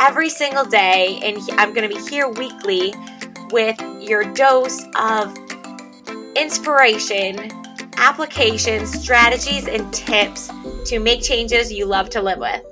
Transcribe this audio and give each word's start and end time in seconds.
every 0.00 0.28
single 0.28 0.64
day. 0.64 1.20
And 1.22 1.38
I'm 1.52 1.72
going 1.72 1.88
to 1.88 1.94
be 1.94 2.02
here 2.08 2.28
weekly 2.28 2.94
with 3.50 3.80
your 4.00 4.24
dose 4.34 4.82
of 4.98 5.36
inspiration, 6.36 7.50
applications, 7.96 8.92
strategies, 9.02 9.66
and 9.66 9.92
tips 9.92 10.50
to 10.86 10.98
make 10.98 11.22
changes 11.22 11.72
you 11.72 11.86
love 11.86 12.10
to 12.10 12.22
live 12.22 12.38
with. 12.38 12.62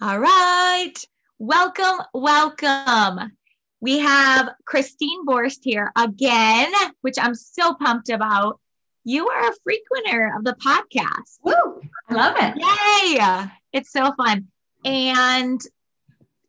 All 0.00 0.18
right. 0.18 0.94
Welcome, 1.38 1.98
welcome. 2.12 3.32
We 3.80 3.98
have 3.98 4.50
Christine 4.64 5.26
Borst 5.26 5.58
here 5.62 5.90
again, 5.96 6.72
which 7.00 7.16
I'm 7.18 7.34
so 7.34 7.74
pumped 7.74 8.10
about. 8.10 8.60
You 9.04 9.28
are 9.28 9.50
a 9.50 9.54
frequenter 9.64 10.36
of 10.36 10.44
the 10.44 10.54
podcast. 10.54 11.40
Woo! 11.42 11.80
I 12.08 12.14
love 12.14 12.36
it. 12.38 12.54
Yay! 12.56 13.50
It's 13.72 13.90
so 13.90 14.12
fun. 14.16 14.46
And 14.84 15.60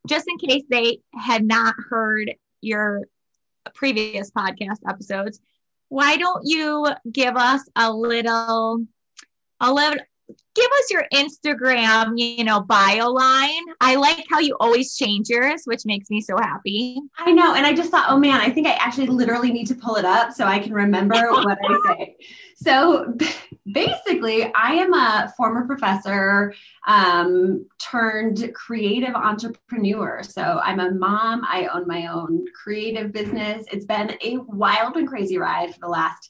just 0.07 0.27
in 0.27 0.37
case 0.37 0.63
they 0.69 0.99
had 1.13 1.43
not 1.45 1.75
heard 1.89 2.33
your 2.61 3.01
previous 3.73 4.31
podcast 4.31 4.79
episodes, 4.87 5.39
why 5.89 6.17
don't 6.17 6.41
you 6.45 6.87
give 7.11 7.35
us 7.35 7.61
a 7.75 7.91
little, 7.91 8.85
a 9.59 9.73
little, 9.73 9.99
give 10.55 10.69
us 10.79 10.91
your 10.91 11.05
Instagram, 11.13 12.13
you 12.17 12.43
know, 12.43 12.61
bio 12.61 13.09
line. 13.09 13.63
I 13.81 13.95
like 13.95 14.25
how 14.29 14.39
you 14.39 14.55
always 14.59 14.95
change 14.95 15.29
yours, 15.29 15.63
which 15.65 15.85
makes 15.85 16.09
me 16.09 16.21
so 16.21 16.37
happy. 16.37 16.99
I 17.17 17.31
know. 17.31 17.55
And 17.55 17.65
I 17.65 17.73
just 17.73 17.89
thought, 17.91 18.05
oh 18.09 18.17
man, 18.17 18.41
I 18.41 18.49
think 18.49 18.67
I 18.67 18.73
actually 18.73 19.07
literally 19.07 19.51
need 19.51 19.67
to 19.67 19.75
pull 19.75 19.95
it 19.95 20.05
up 20.05 20.33
so 20.33 20.45
I 20.45 20.59
can 20.59 20.73
remember 20.73 21.15
what 21.31 21.57
I 21.63 21.95
say. 21.95 22.17
So 22.55 23.15
basically, 23.71 24.51
I 24.53 24.73
am 24.73 24.93
a 24.93 25.33
former 25.35 25.65
professor 25.65 26.53
um, 26.87 27.65
turned 27.79 28.53
creative 28.53 29.15
entrepreneur. 29.15 30.21
So 30.23 30.61
I'm 30.63 30.79
a 30.79 30.91
mom. 30.91 31.43
I 31.47 31.67
own 31.67 31.87
my 31.87 32.07
own 32.07 32.45
creative 32.53 33.11
business. 33.11 33.65
It's 33.71 33.85
been 33.85 34.15
a 34.23 34.37
wild 34.37 34.97
and 34.97 35.07
crazy 35.07 35.37
ride 35.37 35.73
for 35.73 35.79
the 35.81 35.87
last 35.87 36.29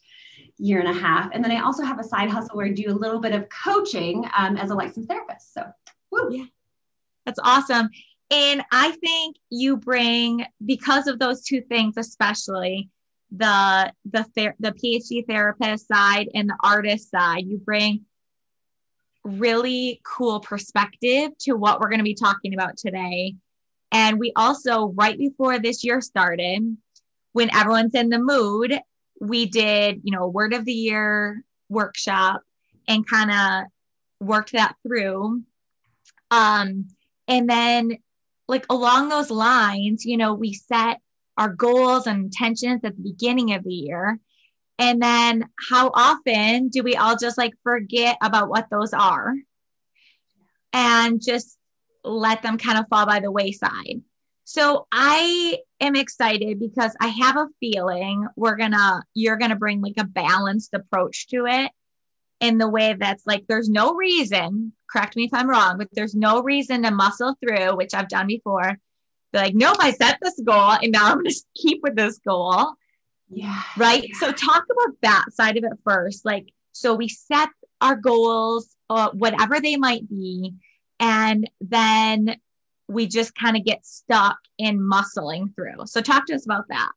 year 0.57 0.79
and 0.79 0.89
a 0.89 0.99
half. 0.99 1.29
And 1.33 1.43
then 1.43 1.51
I 1.51 1.61
also 1.61 1.83
have 1.83 1.99
a 1.99 2.03
side 2.03 2.29
hustle 2.29 2.55
where 2.55 2.67
I 2.67 2.71
do 2.71 2.89
a 2.89 2.93
little 2.93 3.19
bit 3.19 3.33
of 3.33 3.47
coaching 3.49 4.25
um, 4.37 4.57
as 4.57 4.69
a 4.69 4.75
licensed 4.75 5.09
therapist. 5.09 5.53
So, 5.53 5.65
woo. 6.11 6.29
yeah, 6.31 6.45
that's 7.25 7.39
awesome. 7.43 7.89
And 8.31 8.63
I 8.71 8.91
think 8.91 9.35
you 9.49 9.77
bring, 9.77 10.45
because 10.65 11.07
of 11.07 11.19
those 11.19 11.43
two 11.43 11.61
things, 11.61 11.97
especially 11.97 12.89
the 13.35 13.91
the 14.05 14.23
ther- 14.35 14.55
the 14.59 14.71
PhD 14.71 15.25
therapist 15.27 15.87
side 15.87 16.29
and 16.35 16.47
the 16.49 16.57
artist 16.63 17.09
side, 17.09 17.45
you 17.45 17.57
bring 17.57 18.05
really 19.23 20.01
cool 20.03 20.39
perspective 20.39 21.31
to 21.39 21.53
what 21.53 21.79
we're 21.79 21.89
going 21.89 21.99
to 21.99 22.03
be 22.03 22.13
talking 22.13 22.53
about 22.53 22.77
today. 22.77 23.35
And 23.91 24.19
we 24.19 24.33
also, 24.35 24.87
right 24.87 25.17
before 25.17 25.59
this 25.59 25.83
year 25.83 26.01
started, 26.01 26.77
when 27.31 27.55
everyone's 27.55 27.95
in 27.95 28.09
the 28.09 28.19
mood, 28.19 28.79
we 29.23 29.45
did, 29.45 30.01
you 30.03 30.11
know, 30.11 30.23
a 30.23 30.29
word 30.29 30.53
of 30.53 30.65
the 30.65 30.73
year 30.73 31.43
workshop 31.69 32.41
and 32.89 33.07
kind 33.07 33.31
of 33.31 34.27
worked 34.27 34.51
that 34.51 34.75
through. 34.85 35.43
Um, 36.29 36.89
and 37.29 37.49
then 37.49 37.99
like 38.49 38.65
along 38.69 39.07
those 39.07 39.31
lines, 39.31 40.03
you 40.03 40.17
know, 40.17 40.33
we 40.33 40.53
set 40.53 40.99
our 41.37 41.47
goals 41.47 42.05
and 42.05 42.25
intentions 42.25 42.81
at 42.83 42.97
the 42.97 43.01
beginning 43.01 43.53
of 43.53 43.63
the 43.63 43.73
year. 43.73 44.19
And 44.77 45.01
then 45.01 45.47
how 45.69 45.91
often 45.93 46.67
do 46.67 46.83
we 46.83 46.97
all 46.97 47.15
just 47.15 47.37
like 47.37 47.53
forget 47.63 48.17
about 48.21 48.49
what 48.49 48.67
those 48.69 48.91
are 48.91 49.33
and 50.73 51.21
just 51.23 51.57
let 52.03 52.41
them 52.41 52.57
kind 52.57 52.77
of 52.77 52.89
fall 52.89 53.05
by 53.05 53.21
the 53.21 53.31
wayside? 53.31 54.01
So 54.45 54.87
I 54.91 55.59
am 55.79 55.95
excited 55.95 56.59
because 56.59 56.95
I 56.99 57.07
have 57.07 57.37
a 57.37 57.47
feeling 57.59 58.27
we're 58.35 58.57
gonna, 58.57 59.03
you're 59.13 59.37
gonna 59.37 59.55
bring 59.55 59.81
like 59.81 59.97
a 59.97 60.03
balanced 60.03 60.73
approach 60.73 61.27
to 61.27 61.45
it 61.45 61.71
in 62.39 62.57
the 62.57 62.67
way 62.67 62.93
that's 62.93 63.25
like, 63.25 63.45
there's 63.47 63.69
no 63.69 63.93
reason, 63.93 64.73
correct 64.91 65.15
me 65.15 65.25
if 65.25 65.33
I'm 65.33 65.49
wrong, 65.49 65.77
but 65.77 65.87
there's 65.93 66.13
no 66.13 66.43
reason 66.43 66.83
to 66.83 66.91
muscle 66.91 67.35
through, 67.39 67.75
which 67.77 67.93
I've 67.93 68.09
done 68.09 68.27
before. 68.27 68.77
Be 69.31 69.39
like, 69.39 69.55
nope, 69.55 69.77
I 69.79 69.91
set 69.91 70.19
this 70.21 70.39
goal 70.45 70.71
and 70.71 70.91
now 70.91 71.07
I'm 71.07 71.17
gonna 71.17 71.29
keep 71.55 71.81
with 71.81 71.95
this 71.95 72.19
goal. 72.19 72.73
Yeah. 73.29 73.63
Right. 73.77 74.03
Yeah. 74.03 74.19
So 74.19 74.31
talk 74.31 74.63
about 74.69 74.95
that 75.01 75.25
side 75.31 75.57
of 75.57 75.63
it 75.63 75.79
first. 75.85 76.25
Like, 76.25 76.53
so 76.73 76.93
we 76.95 77.07
set 77.07 77.49
our 77.81 77.95
goals, 77.95 78.75
uh, 78.89 79.09
whatever 79.11 79.59
they 79.59 79.77
might 79.77 80.07
be, 80.07 80.53
and 80.99 81.49
then 81.61 82.35
we 82.87 83.07
just 83.07 83.35
kind 83.35 83.55
of 83.57 83.63
get 83.63 83.85
stuck 83.85 84.37
in 84.57 84.79
muscling 84.79 85.53
through. 85.55 85.85
So 85.85 86.01
talk 86.01 86.25
to 86.27 86.35
us 86.35 86.45
about 86.45 86.65
that. 86.69 86.91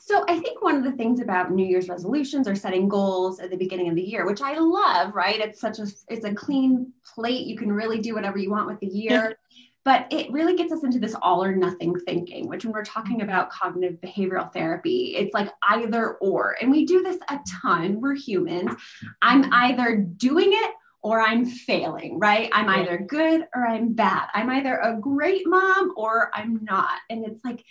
So 0.00 0.24
I 0.28 0.38
think 0.38 0.62
one 0.62 0.76
of 0.76 0.84
the 0.84 0.92
things 0.92 1.20
about 1.20 1.50
New 1.50 1.66
Year's 1.66 1.88
resolutions 1.88 2.46
or 2.46 2.54
setting 2.54 2.88
goals 2.88 3.40
at 3.40 3.50
the 3.50 3.56
beginning 3.56 3.88
of 3.88 3.96
the 3.96 4.02
year, 4.02 4.24
which 4.24 4.40
I 4.40 4.56
love, 4.58 5.14
right? 5.14 5.40
It's 5.40 5.60
such 5.60 5.78
a 5.78 5.86
it's 6.08 6.24
a 6.24 6.34
clean 6.34 6.92
plate. 7.14 7.46
You 7.46 7.56
can 7.56 7.72
really 7.72 7.98
do 7.98 8.14
whatever 8.14 8.38
you 8.38 8.50
want 8.50 8.66
with 8.68 8.80
the 8.80 8.86
year. 8.86 9.36
but 9.84 10.06
it 10.10 10.30
really 10.32 10.56
gets 10.56 10.72
us 10.72 10.82
into 10.82 10.98
this 10.98 11.14
all 11.22 11.44
or 11.44 11.54
nothing 11.54 11.94
thinking, 12.06 12.48
which 12.48 12.64
when 12.64 12.72
we're 12.72 12.84
talking 12.84 13.22
about 13.22 13.50
cognitive 13.50 14.00
behavioral 14.00 14.52
therapy, 14.52 15.14
it's 15.16 15.32
like 15.32 15.48
either 15.62 16.14
or. 16.14 16.56
And 16.60 16.72
we 16.72 16.84
do 16.84 17.04
this 17.04 17.18
a 17.28 17.38
ton. 17.62 18.00
We're 18.00 18.16
humans. 18.16 18.74
I'm 19.22 19.52
either 19.52 19.96
doing 19.96 20.48
it 20.52 20.72
or 21.06 21.20
I'm 21.20 21.44
failing, 21.46 22.18
right? 22.18 22.50
I'm 22.52 22.68
either 22.68 22.98
good 22.98 23.46
or 23.54 23.64
I'm 23.64 23.92
bad. 23.92 24.26
I'm 24.34 24.50
either 24.50 24.74
a 24.78 24.98
great 25.00 25.46
mom 25.46 25.92
or 25.96 26.32
I'm 26.34 26.64
not. 26.64 26.98
And 27.08 27.24
it's 27.24 27.44
like, 27.44 27.64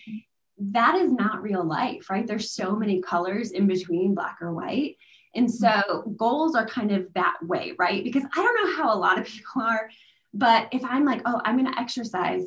that 0.57 0.95
is 0.95 1.11
not 1.11 1.41
real 1.41 1.65
life, 1.65 2.09
right? 2.09 2.25
There's 2.25 2.51
so 2.51 2.77
many 2.77 3.01
colors 3.01 3.51
in 3.51 3.67
between 3.67 4.15
black 4.15 4.37
or 4.39 4.53
white. 4.53 4.95
And 5.35 5.49
mm-hmm. 5.49 5.81
so 5.91 6.13
goals 6.15 6.55
are 6.55 6.65
kind 6.65 6.93
of 6.93 7.13
that 7.15 7.35
way, 7.41 7.73
right? 7.77 8.05
Because 8.05 8.23
I 8.23 8.41
don't 8.41 8.63
know 8.63 8.77
how 8.81 8.95
a 8.95 8.97
lot 8.97 9.19
of 9.19 9.25
people 9.27 9.61
are, 9.61 9.89
but 10.33 10.69
if 10.71 10.85
I'm 10.85 11.03
like, 11.03 11.21
oh, 11.25 11.41
I'm 11.43 11.57
going 11.57 11.69
to 11.69 11.77
exercise 11.77 12.43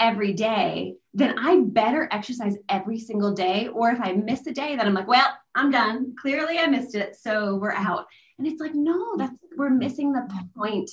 every 0.00 0.32
day, 0.32 0.96
then 1.12 1.38
I 1.38 1.60
better 1.60 2.08
exercise 2.10 2.56
every 2.68 2.98
single 2.98 3.34
day. 3.34 3.68
Or 3.68 3.90
if 3.90 4.00
I 4.00 4.10
miss 4.14 4.44
a 4.48 4.52
day, 4.52 4.74
then 4.74 4.88
I'm 4.88 4.94
like, 4.94 5.06
well, 5.06 5.32
I'm 5.54 5.70
done. 5.70 6.16
Clearly 6.20 6.58
I 6.58 6.66
missed 6.66 6.96
it. 6.96 7.14
So 7.14 7.54
we're 7.54 7.70
out. 7.70 8.06
And 8.38 8.48
it's 8.48 8.60
like, 8.60 8.74
no, 8.74 9.16
that's 9.16 9.32
we're 9.56 9.70
missing 9.70 10.12
the 10.12 10.28
point 10.56 10.90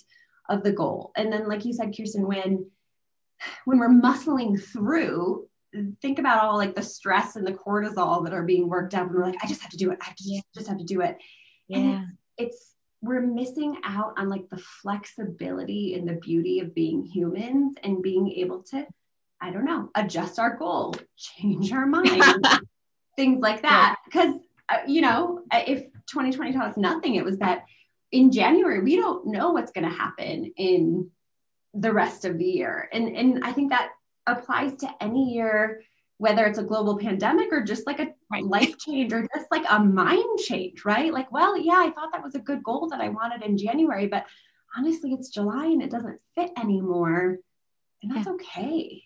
of 0.50 0.64
the 0.64 0.72
goal. 0.72 1.12
And 1.16 1.32
then, 1.32 1.48
like 1.48 1.66
you 1.66 1.74
said, 1.74 1.96
Kirsten, 1.96 2.28
when 2.28 2.70
when 3.66 3.80
we're 3.80 3.90
muscling 3.90 4.62
through, 4.62 5.48
think 6.02 6.20
about 6.20 6.44
all 6.44 6.58
like 6.58 6.76
the 6.76 6.84
stress 6.84 7.36
and 7.36 7.46
the 7.46 7.54
cortisol 7.54 8.24
that 8.24 8.34
are 8.34 8.44
being 8.44 8.70
worked 8.70 8.94
up, 8.94 9.08
and 9.08 9.16
we're 9.16 9.26
like, 9.26 9.44
I 9.44 9.48
just 9.48 9.62
have 9.62 9.72
to 9.72 9.78
do 9.78 9.92
it. 9.92 10.00
I 10.02 10.06
have 10.06 10.16
to 10.16 10.24
just, 10.24 10.44
just 10.54 10.68
have 10.68 10.78
to 10.78 10.84
do 10.84 11.02
it. 11.02 11.18
Yeah. 11.68 11.78
And 11.78 12.08
it's, 12.38 12.54
it's 12.54 12.76
we're 13.02 13.22
missing 13.22 13.78
out 13.84 14.14
on 14.18 14.30
like 14.30 14.48
the 14.50 14.62
flexibility 14.82 15.96
and 15.96 16.08
the 16.08 16.14
beauty 16.14 16.60
of 16.60 16.76
being 16.76 17.04
humans 17.04 17.76
and 17.84 18.04
being 18.04 18.32
able 18.32 18.62
to, 18.62 18.86
I 19.42 19.50
don't 19.50 19.66
know, 19.66 19.90
adjust 19.96 20.38
our 20.38 20.56
goal, 20.56 20.96
change 21.18 21.72
our 21.74 21.86
mind, 21.88 22.48
things 23.16 23.42
like 23.42 23.64
that. 23.64 23.98
Because 24.06 24.36
uh, 24.70 24.78
you 24.88 25.02
know, 25.02 25.42
if 25.52 25.84
2020 26.08 26.54
taught 26.54 26.70
us 26.70 26.78
nothing, 26.78 27.16
it 27.16 27.26
was 27.26 27.40
that 27.40 27.64
in 28.12 28.32
January, 28.32 28.82
we 28.82 28.96
don't 28.96 29.28
know 29.28 29.52
what's 29.52 29.72
going 29.72 29.90
to 29.90 29.96
happen 29.96 30.52
in 30.58 31.10
the 31.74 31.94
rest 31.94 32.26
of 32.26 32.38
the 32.38 32.46
year. 32.46 32.90
And, 32.92 33.16
and 33.16 33.44
I 33.44 33.54
think 33.54 33.70
that 33.70 33.92
applies 34.28 34.76
to 34.78 34.90
any 35.00 35.34
year, 35.34 35.82
whether 36.18 36.46
it's 36.46 36.60
a 36.60 36.64
global 36.64 36.98
pandemic 36.98 37.52
or 37.52 37.64
just 37.64 37.88
like 37.88 38.00
a 38.00 38.14
Right. 38.32 38.46
life 38.46 38.78
change 38.78 39.12
or 39.12 39.28
just 39.36 39.52
like 39.52 39.66
a 39.70 39.78
mind 39.84 40.40
change, 40.40 40.86
right? 40.86 41.12
Like, 41.12 41.30
well, 41.34 41.58
yeah, 41.58 41.76
I 41.76 41.92
thought 41.92 42.14
that 42.14 42.24
was 42.24 42.34
a 42.34 42.40
good 42.40 42.64
goal 42.64 42.88
that 42.88 43.02
I 43.02 43.10
wanted 43.10 43.44
in 43.44 43.58
January, 43.58 44.08
but 44.08 44.26
honestly, 44.78 45.12
it's 45.12 45.28
July 45.28 45.66
and 45.66 45.82
it 45.82 45.92
doesn't 45.92 46.18
fit 46.34 46.52
anymore. 46.58 47.40
And 48.02 48.16
that's 48.16 48.28
okay. 48.28 49.04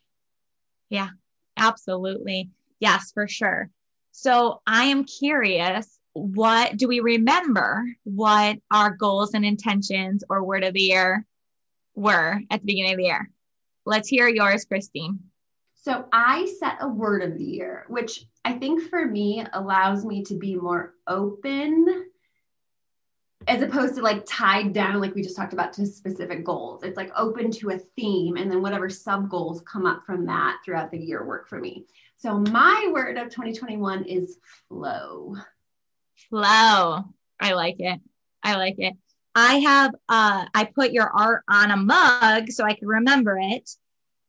Yeah, 0.89 1.09
absolutely. 1.57 2.51
Yes, 2.79 3.11
for 3.13 3.27
sure. 3.27 3.71
So 4.11 4.61
I 4.67 4.85
am 4.85 5.05
curious, 5.05 5.94
what 6.15 6.77
do 6.77 6.88
we 6.88 7.01
remember 7.01 7.85
what 8.03 8.57
our 8.71 8.89
goals 8.89 9.33
and 9.33 9.45
intentions 9.45 10.23
or 10.29 10.44
word 10.44 10.63
of 10.63 10.73
the 10.73 10.81
year 10.81 11.25
were 11.94 12.41
at 12.50 12.62
the 12.62 12.65
beginning 12.65 12.94
of 12.94 12.97
the 12.97 13.06
year? 13.06 13.29
let's 13.85 14.09
hear 14.09 14.27
yours, 14.27 14.65
Christine. 14.65 15.19
So 15.75 16.06
I 16.12 16.51
set 16.59 16.77
a 16.81 16.88
word 16.88 17.21
of 17.21 17.38
the 17.38 17.44
year, 17.44 17.85
which 17.88 18.25
I 18.44 18.53
think 18.53 18.89
for 18.89 19.06
me 19.06 19.45
allows 19.53 20.03
me 20.03 20.23
to 20.23 20.35
be 20.35 20.56
more 20.56 20.95
open 21.07 22.07
as 23.47 23.62
opposed 23.62 23.94
to 23.95 24.01
like 24.01 24.25
tied 24.27 24.73
down, 24.73 25.00
like 25.00 25.13
we 25.13 25.21
just 25.21 25.35
talked 25.35 25.53
about, 25.53 25.71
to 25.73 25.85
specific 25.85 26.44
goals. 26.44 26.81
It's 26.81 26.97
like 26.97 27.12
open 27.15 27.51
to 27.51 27.71
a 27.71 27.77
theme, 27.77 28.38
and 28.38 28.50
then 28.50 28.63
whatever 28.63 28.89
sub 28.89 29.29
goals 29.29 29.62
come 29.62 29.85
up 29.85 30.03
from 30.03 30.25
that 30.25 30.57
throughout 30.65 30.89
the 30.89 30.97
year 30.97 31.23
work 31.23 31.47
for 31.47 31.59
me. 31.59 31.85
So 32.17 32.39
my 32.39 32.89
word 32.91 33.17
of 33.17 33.29
2021 33.29 34.06
is 34.06 34.39
flow. 34.67 35.35
Flow. 36.29 37.03
I 37.39 37.53
like 37.53 37.77
it. 37.79 38.00
I 38.44 38.56
like 38.56 38.75
it. 38.77 38.94
I 39.35 39.56
have 39.59 39.94
uh 40.07 40.45
I 40.53 40.63
put 40.63 40.91
your 40.91 41.09
art 41.09 41.44
on 41.50 41.71
a 41.71 41.77
mug 41.77 42.50
so 42.51 42.63
I 42.63 42.73
can 42.73 42.88
remember 42.88 43.38
it. 43.39 43.69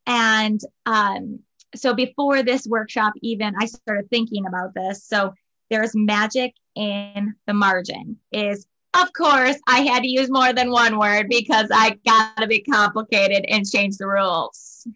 And 0.06 0.60
um 0.84 1.40
so 1.74 1.94
before 1.94 2.42
this 2.42 2.66
workshop 2.66 3.12
even 3.22 3.54
I 3.58 3.66
started 3.66 4.10
thinking 4.10 4.46
about 4.46 4.74
this. 4.74 5.04
So 5.04 5.34
there's 5.70 5.94
magic 5.94 6.54
in 6.74 7.34
the 7.46 7.54
margin 7.54 8.18
is 8.32 8.66
of 8.94 9.12
course 9.12 9.56
I 9.66 9.80
had 9.80 10.02
to 10.02 10.08
use 10.08 10.30
more 10.30 10.52
than 10.52 10.70
one 10.70 10.98
word 10.98 11.28
because 11.28 11.68
I 11.72 11.98
got 12.06 12.36
to 12.38 12.46
be 12.46 12.60
complicated 12.62 13.44
and 13.48 13.68
change 13.68 13.96
the 13.96 14.06
rules 14.06 14.86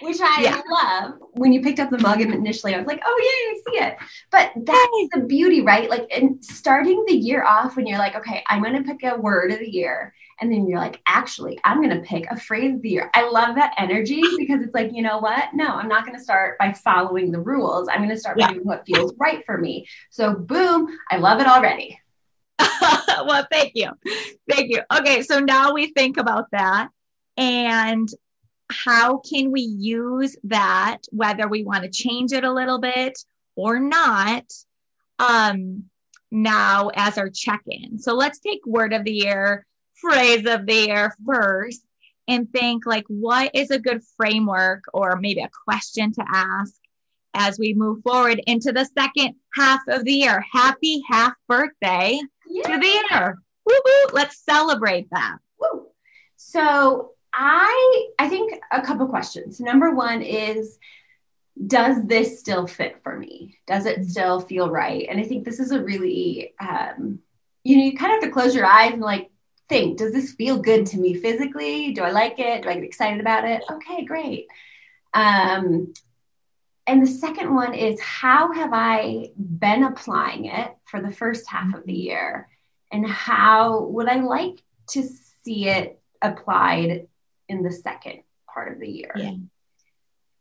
which 0.00 0.20
I 0.20 0.42
yeah. 0.42 0.60
love. 0.70 1.14
When 1.32 1.52
you 1.52 1.60
picked 1.62 1.80
up 1.80 1.90
the 1.90 1.98
mug 1.98 2.20
initially, 2.20 2.74
I 2.74 2.78
was 2.78 2.86
like, 2.86 3.00
oh, 3.04 3.20
yeah, 3.22 3.52
I 3.52 3.72
see 3.72 3.86
it. 3.86 3.96
But 4.30 4.52
that's 4.64 5.08
the 5.12 5.24
beauty, 5.26 5.60
right? 5.62 5.88
Like, 5.88 6.06
in 6.10 6.42
starting 6.42 7.04
the 7.06 7.14
year 7.14 7.44
off 7.44 7.76
when 7.76 7.86
you're 7.86 7.98
like, 7.98 8.14
okay, 8.16 8.42
I'm 8.48 8.62
going 8.62 8.76
to 8.76 8.82
pick 8.82 9.02
a 9.02 9.16
word 9.16 9.52
of 9.52 9.58
the 9.58 9.70
year. 9.70 10.14
And 10.40 10.52
then 10.52 10.66
you're 10.66 10.80
like, 10.80 11.00
actually, 11.06 11.58
I'm 11.64 11.82
going 11.82 11.96
to 11.96 12.06
pick 12.06 12.26
a 12.30 12.38
phrase 12.38 12.74
of 12.74 12.82
the 12.82 12.90
year. 12.90 13.10
I 13.14 13.28
love 13.28 13.54
that 13.56 13.74
energy 13.78 14.22
because 14.38 14.62
it's 14.62 14.74
like, 14.74 14.90
you 14.92 15.02
know 15.02 15.18
what? 15.18 15.54
No, 15.54 15.68
I'm 15.68 15.88
not 15.88 16.04
going 16.04 16.16
to 16.16 16.22
start 16.22 16.58
by 16.58 16.72
following 16.72 17.30
the 17.30 17.40
rules. 17.40 17.88
I'm 17.88 17.98
going 17.98 18.10
to 18.10 18.18
start 18.18 18.38
yeah. 18.38 18.48
doing 18.48 18.64
what 18.64 18.84
feels 18.86 19.14
right 19.18 19.44
for 19.46 19.58
me. 19.58 19.86
So, 20.10 20.34
boom, 20.34 20.88
I 21.10 21.18
love 21.18 21.40
it 21.40 21.46
already. 21.46 22.00
well, 22.58 23.46
thank 23.50 23.72
you. 23.74 23.90
Thank 24.48 24.70
you. 24.70 24.82
Okay, 24.92 25.22
so 25.22 25.38
now 25.38 25.72
we 25.72 25.92
think 25.92 26.16
about 26.16 26.46
that. 26.52 26.88
And 27.36 28.08
how 28.70 29.18
can 29.18 29.50
we 29.52 29.60
use 29.60 30.36
that, 30.44 30.98
whether 31.10 31.48
we 31.48 31.64
want 31.64 31.84
to 31.84 31.90
change 31.90 32.32
it 32.32 32.44
a 32.44 32.52
little 32.52 32.78
bit 32.78 33.18
or 33.56 33.78
not, 33.78 34.44
um, 35.18 35.84
now 36.30 36.90
as 36.94 37.18
our 37.18 37.28
check 37.28 37.62
in? 37.66 37.98
So 37.98 38.14
let's 38.14 38.40
take 38.40 38.66
word 38.66 38.92
of 38.92 39.04
the 39.04 39.12
year, 39.12 39.66
phrase 39.94 40.46
of 40.46 40.66
the 40.66 40.86
year 40.86 41.14
first, 41.26 41.84
and 42.26 42.50
think 42.50 42.86
like, 42.86 43.04
what 43.08 43.50
is 43.54 43.70
a 43.70 43.78
good 43.78 44.02
framework 44.16 44.84
or 44.92 45.16
maybe 45.16 45.42
a 45.42 45.50
question 45.66 46.12
to 46.12 46.24
ask 46.32 46.74
as 47.34 47.58
we 47.58 47.74
move 47.74 48.02
forward 48.02 48.40
into 48.46 48.72
the 48.72 48.88
second 48.96 49.34
half 49.54 49.82
of 49.88 50.04
the 50.04 50.12
year? 50.12 50.44
Happy 50.52 51.02
half 51.08 51.34
birthday 51.48 52.18
to 52.64 52.78
the 52.78 53.02
year. 53.10 53.38
Woo 53.66 53.74
woo. 53.84 54.12
Let's 54.12 54.38
celebrate 54.38 55.08
that. 55.10 55.36
Woo. 55.58 55.86
So 56.36 57.10
I 57.34 58.08
I 58.18 58.28
think 58.28 58.60
a 58.70 58.80
couple 58.82 59.06
questions. 59.08 59.60
Number 59.60 59.94
one 59.94 60.22
is 60.22 60.78
does 61.66 62.04
this 62.06 62.40
still 62.40 62.66
fit 62.66 63.00
for 63.02 63.16
me? 63.16 63.58
Does 63.66 63.86
it 63.86 64.04
still 64.06 64.40
feel 64.40 64.70
right? 64.70 65.06
And 65.08 65.20
I 65.20 65.24
think 65.24 65.44
this 65.44 65.60
is 65.60 65.70
a 65.70 65.82
really 65.82 66.54
um, 66.60 67.20
you 67.64 67.76
know, 67.76 67.84
you 67.84 67.96
kind 67.96 68.12
of 68.12 68.22
have 68.22 68.30
to 68.30 68.34
close 68.34 68.54
your 68.54 68.66
eyes 68.66 68.92
and 68.92 69.02
like 69.02 69.30
think, 69.68 69.98
does 69.98 70.12
this 70.12 70.32
feel 70.32 70.58
good 70.58 70.86
to 70.86 70.98
me 70.98 71.14
physically? 71.14 71.92
Do 71.92 72.02
I 72.02 72.10
like 72.10 72.38
it? 72.38 72.62
Do 72.62 72.68
I 72.68 72.74
get 72.74 72.84
excited 72.84 73.20
about 73.20 73.44
it? 73.44 73.62
Okay, 73.70 74.04
great. 74.04 74.46
Um, 75.14 75.94
and 76.86 77.02
the 77.02 77.10
second 77.10 77.54
one 77.54 77.72
is 77.72 77.98
how 78.00 78.52
have 78.52 78.70
I 78.72 79.30
been 79.36 79.84
applying 79.84 80.46
it 80.46 80.70
for 80.84 81.00
the 81.00 81.12
first 81.12 81.48
half 81.48 81.74
of 81.74 81.84
the 81.86 81.94
year? 81.94 82.48
And 82.92 83.06
how 83.08 83.84
would 83.84 84.08
I 84.08 84.20
like 84.20 84.62
to 84.90 85.02
see 85.42 85.68
it 85.68 86.00
applied 86.20 87.08
in 87.48 87.62
the 87.62 87.72
second 87.72 88.22
part 88.52 88.72
of 88.72 88.80
the 88.80 88.88
year. 88.88 89.12
Yeah. 89.16 89.34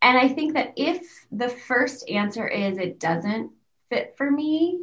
And 0.02 0.18
I 0.18 0.28
think 0.28 0.54
that 0.56 0.74
if 0.76 1.02
the 1.32 1.50
first 1.50 2.10
answer 2.10 2.48
is 2.48 2.78
it 2.78 3.00
doesn't 3.00 3.52
fit 3.90 4.16
for 4.18 4.30
me, 4.30 4.80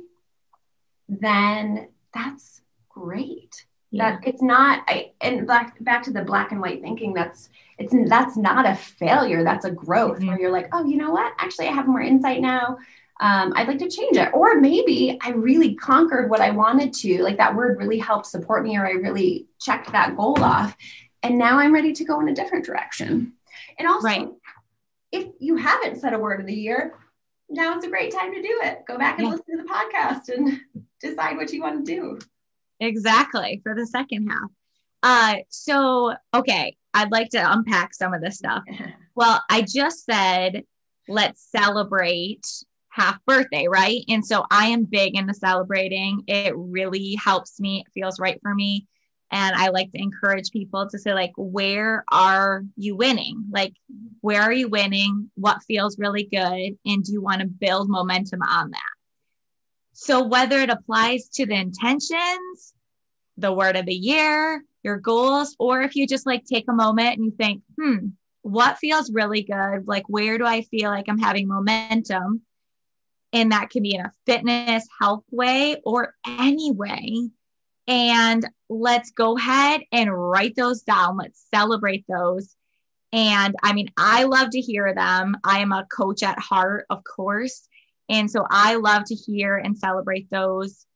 then 1.08 1.88
that's 2.14 2.62
great. 2.88 3.66
Yeah. 3.90 4.12
That 4.12 4.26
it's 4.26 4.42
not 4.42 4.84
I 4.86 5.12
and 5.20 5.46
back 5.46 5.82
back 5.82 6.04
to 6.04 6.12
the 6.12 6.22
black 6.22 6.52
and 6.52 6.60
white 6.60 6.80
thinking 6.80 7.12
that's 7.12 7.50
it's 7.76 7.92
that's 8.08 8.36
not 8.36 8.64
a 8.64 8.76
failure, 8.76 9.42
that's 9.42 9.64
a 9.64 9.70
growth 9.70 10.18
mm-hmm. 10.18 10.28
where 10.28 10.40
you're 10.40 10.52
like, 10.52 10.68
oh, 10.72 10.86
you 10.86 10.96
know 10.96 11.10
what? 11.10 11.32
Actually, 11.38 11.68
I 11.68 11.72
have 11.72 11.88
more 11.88 12.00
insight 12.00 12.40
now. 12.40 12.78
Um, 13.20 13.52
I'd 13.54 13.68
like 13.68 13.78
to 13.80 13.90
change 13.90 14.16
it. 14.16 14.30
Or 14.32 14.58
maybe 14.60 15.18
I 15.20 15.32
really 15.32 15.74
conquered 15.74 16.30
what 16.30 16.40
I 16.40 16.52
wanted 16.52 16.94
to. 16.94 17.22
Like 17.22 17.36
that 17.36 17.54
word 17.54 17.78
really 17.78 17.98
helped 17.98 18.26
support 18.26 18.62
me, 18.62 18.78
or 18.78 18.86
I 18.86 18.92
really 18.92 19.48
checked 19.60 19.92
that 19.92 20.16
goal 20.16 20.42
off 20.42 20.74
and 21.22 21.38
now 21.38 21.58
I'm 21.58 21.72
ready 21.72 21.92
to 21.92 22.04
go 22.04 22.20
in 22.20 22.28
a 22.28 22.34
different 22.34 22.64
direction. 22.64 23.34
And 23.78 23.88
also, 23.88 24.06
right. 24.06 24.28
if 25.12 25.28
you 25.38 25.56
haven't 25.56 26.00
said 26.00 26.12
a 26.12 26.18
word 26.18 26.40
of 26.40 26.46
the 26.46 26.54
year, 26.54 26.94
now 27.48 27.76
it's 27.76 27.84
a 27.84 27.90
great 27.90 28.12
time 28.12 28.32
to 28.32 28.42
do 28.42 28.60
it. 28.62 28.84
Go 28.86 28.96
back 28.96 29.18
and 29.18 29.26
yeah. 29.26 29.34
listen 29.34 29.58
to 29.58 29.62
the 29.62 29.68
podcast 29.68 30.28
and 30.34 30.60
decide 31.00 31.36
what 31.36 31.52
you 31.52 31.62
want 31.62 31.84
to 31.84 31.94
do. 31.94 32.18
Exactly 32.78 33.60
for 33.62 33.74
the 33.74 33.86
second 33.86 34.28
half. 34.28 34.50
Uh, 35.02 35.42
so 35.48 36.14
okay, 36.34 36.76
I'd 36.94 37.12
like 37.12 37.30
to 37.30 37.52
unpack 37.52 37.94
some 37.94 38.14
of 38.14 38.20
this 38.20 38.38
stuff. 38.38 38.62
Well, 39.16 39.42
I 39.50 39.62
just 39.62 40.06
said 40.06 40.62
let's 41.06 41.50
celebrate 41.50 42.46
half 42.88 43.18
birthday, 43.26 43.66
right? 43.68 44.02
And 44.08 44.24
so 44.24 44.46
I 44.50 44.68
am 44.68 44.84
big 44.84 45.14
into 45.14 45.34
celebrating. 45.34 46.22
It 46.26 46.54
really 46.56 47.16
helps 47.16 47.60
me, 47.60 47.84
it 47.84 47.92
feels 47.92 48.18
right 48.18 48.38
for 48.40 48.54
me 48.54 48.86
and 49.30 49.54
i 49.56 49.68
like 49.68 49.90
to 49.92 49.98
encourage 49.98 50.50
people 50.50 50.88
to 50.88 50.98
say 50.98 51.14
like 51.14 51.32
where 51.36 52.04
are 52.10 52.62
you 52.76 52.96
winning? 52.96 53.44
Like 53.50 53.74
where 54.20 54.42
are 54.42 54.52
you 54.52 54.68
winning? 54.68 55.30
What 55.34 55.62
feels 55.62 55.98
really 55.98 56.24
good? 56.24 56.78
And 56.84 57.04
do 57.04 57.12
you 57.12 57.22
want 57.22 57.40
to 57.40 57.46
build 57.46 57.88
momentum 57.88 58.42
on 58.42 58.70
that? 58.70 58.94
So 59.92 60.22
whether 60.24 60.58
it 60.60 60.70
applies 60.70 61.28
to 61.34 61.46
the 61.46 61.54
intentions 61.54 62.74
the 63.36 63.52
word 63.52 63.76
of 63.76 63.86
the 63.86 63.94
year 63.94 64.62
your 64.82 64.98
goals 64.98 65.56
or 65.58 65.82
if 65.82 65.94
you 65.96 66.06
just 66.06 66.26
like 66.26 66.44
take 66.44 66.64
a 66.68 66.74
moment 66.74 67.16
and 67.16 67.24
you 67.24 67.32
think 67.32 67.62
hmm 67.78 68.08
what 68.42 68.78
feels 68.78 69.12
really 69.12 69.42
good? 69.42 69.86
Like 69.86 70.04
where 70.08 70.38
do 70.38 70.46
i 70.46 70.62
feel 70.62 70.90
like 70.90 71.06
i'm 71.08 71.18
having 71.18 71.46
momentum? 71.48 72.42
And 73.32 73.52
that 73.52 73.70
can 73.70 73.82
be 73.82 73.94
in 73.94 74.00
a 74.00 74.12
fitness 74.26 74.86
health 75.00 75.24
way 75.30 75.76
or 75.84 76.14
any 76.26 76.72
way. 76.72 77.28
And 77.86 78.48
let's 78.70 79.10
go 79.10 79.36
ahead 79.36 79.82
and 79.92 80.16
write 80.16 80.54
those 80.56 80.82
down. 80.82 81.16
Let's 81.16 81.44
celebrate 81.52 82.04
those. 82.08 82.54
And 83.12 83.56
I 83.62 83.72
mean, 83.72 83.90
I 83.96 84.24
love 84.24 84.50
to 84.50 84.60
hear 84.60 84.94
them. 84.94 85.36
I 85.44 85.58
am 85.58 85.72
a 85.72 85.86
coach 85.92 86.22
at 86.22 86.38
heart, 86.38 86.86
of 86.88 87.02
course. 87.04 87.68
And 88.08 88.30
so 88.30 88.46
I 88.48 88.76
love 88.76 89.04
to 89.06 89.14
hear 89.14 89.56
and 89.56 89.76
celebrate 89.76 90.30
those. 90.30 90.86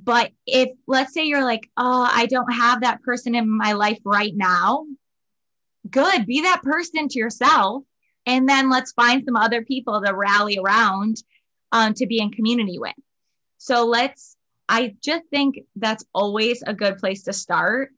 But 0.00 0.30
if, 0.46 0.70
let's 0.86 1.12
say 1.12 1.24
you're 1.24 1.44
like, 1.44 1.68
oh, 1.76 2.08
I 2.10 2.26
don't 2.26 2.52
have 2.52 2.82
that 2.82 3.02
person 3.02 3.34
in 3.34 3.48
my 3.50 3.72
life 3.72 3.98
right 4.04 4.32
now, 4.34 4.86
good. 5.90 6.26
Be 6.26 6.42
that 6.42 6.62
person 6.62 7.08
to 7.08 7.18
yourself. 7.18 7.82
And 8.24 8.48
then 8.48 8.70
let's 8.70 8.92
find 8.92 9.24
some 9.24 9.34
other 9.34 9.62
people 9.62 10.00
to 10.00 10.14
rally 10.14 10.58
around 10.58 11.16
um, 11.72 11.94
to 11.94 12.06
be 12.06 12.20
in 12.20 12.30
community 12.30 12.78
with. 12.78 12.94
So 13.58 13.86
let's 13.86 14.36
I 14.72 14.94
just 15.02 15.24
think 15.30 15.60
that's 15.76 16.02
always 16.14 16.62
a 16.66 16.72
good 16.72 16.96
place 16.96 17.24
to 17.24 17.34
start. 17.34 17.90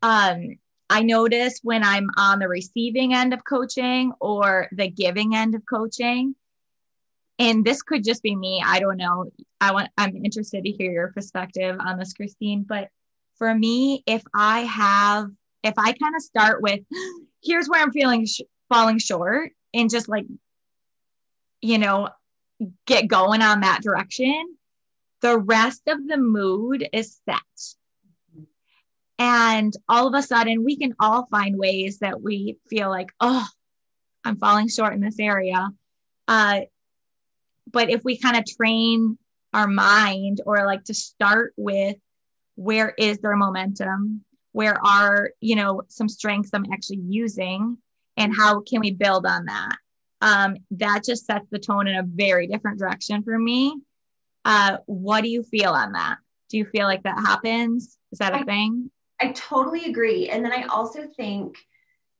Um, 0.00 0.56
I 0.88 1.02
notice 1.02 1.60
when 1.62 1.84
I'm 1.84 2.08
on 2.16 2.38
the 2.38 2.48
receiving 2.48 3.12
end 3.12 3.34
of 3.34 3.44
coaching 3.44 4.10
or 4.22 4.68
the 4.72 4.88
giving 4.88 5.36
end 5.36 5.54
of 5.54 5.66
coaching, 5.68 6.34
and 7.38 7.62
this 7.62 7.82
could 7.82 8.04
just 8.04 8.22
be 8.22 8.34
me. 8.34 8.62
I 8.64 8.80
don't 8.80 8.96
know. 8.96 9.32
I 9.60 9.72
want. 9.72 9.90
I'm 9.98 10.16
interested 10.24 10.64
to 10.64 10.70
hear 10.70 10.90
your 10.90 11.12
perspective 11.12 11.76
on 11.78 11.98
this, 11.98 12.14
Christine. 12.14 12.64
But 12.66 12.88
for 13.36 13.54
me, 13.54 14.02
if 14.06 14.22
I 14.34 14.60
have, 14.60 15.26
if 15.62 15.74
I 15.76 15.92
kind 15.92 16.16
of 16.16 16.22
start 16.22 16.62
with, 16.62 16.80
here's 17.42 17.68
where 17.68 17.82
I'm 17.82 17.92
feeling 17.92 18.24
sh- 18.24 18.40
falling 18.70 18.98
short, 18.98 19.50
and 19.74 19.90
just 19.90 20.08
like, 20.08 20.24
you 21.60 21.76
know, 21.76 22.08
get 22.86 23.08
going 23.08 23.42
on 23.42 23.60
that 23.60 23.82
direction, 23.82 24.56
the 25.24 25.38
rest 25.38 25.80
of 25.88 26.06
the 26.06 26.18
mood 26.18 26.86
is 26.92 27.18
set. 27.24 27.38
And 29.18 29.72
all 29.88 30.06
of 30.06 30.12
a 30.12 30.20
sudden, 30.20 30.64
we 30.64 30.76
can 30.76 30.94
all 31.00 31.26
find 31.30 31.58
ways 31.58 32.00
that 32.00 32.20
we 32.20 32.58
feel 32.68 32.90
like, 32.90 33.08
oh, 33.20 33.46
I'm 34.22 34.36
falling 34.36 34.68
short 34.68 34.92
in 34.92 35.00
this 35.00 35.18
area. 35.18 35.70
Uh, 36.28 36.60
but 37.72 37.88
if 37.88 38.04
we 38.04 38.18
kind 38.18 38.36
of 38.36 38.44
train 38.44 39.16
our 39.54 39.66
mind 39.66 40.42
or 40.44 40.66
like 40.66 40.84
to 40.84 40.94
start 40.94 41.54
with 41.56 41.96
where 42.56 42.92
is 42.98 43.16
their 43.20 43.34
momentum, 43.34 44.26
where 44.52 44.76
are, 44.84 45.30
you 45.40 45.56
know, 45.56 45.80
some 45.88 46.10
strengths 46.10 46.50
I'm 46.52 46.70
actually 46.70 47.00
using, 47.00 47.78
and 48.18 48.36
how 48.36 48.60
can 48.60 48.80
we 48.80 48.90
build 48.90 49.24
on 49.24 49.46
that 49.46 49.76
um, 50.20 50.56
that 50.72 51.02
just 51.02 51.24
sets 51.24 51.46
the 51.50 51.58
tone 51.58 51.88
in 51.88 51.96
a 51.96 52.02
very 52.02 52.46
different 52.46 52.78
direction 52.78 53.22
for 53.22 53.38
me 53.38 53.74
uh, 54.44 54.78
what 54.86 55.22
do 55.22 55.30
you 55.30 55.42
feel 55.42 55.72
on 55.72 55.92
that? 55.92 56.18
Do 56.50 56.58
you 56.58 56.66
feel 56.66 56.86
like 56.86 57.02
that 57.04 57.18
happens? 57.18 57.98
Is 58.12 58.18
that 58.18 58.34
a 58.34 58.38
I, 58.38 58.42
thing? 58.44 58.90
I 59.20 59.32
totally 59.32 59.86
agree. 59.86 60.28
And 60.28 60.44
then 60.44 60.52
i 60.52 60.64
also 60.64 61.06
think 61.16 61.56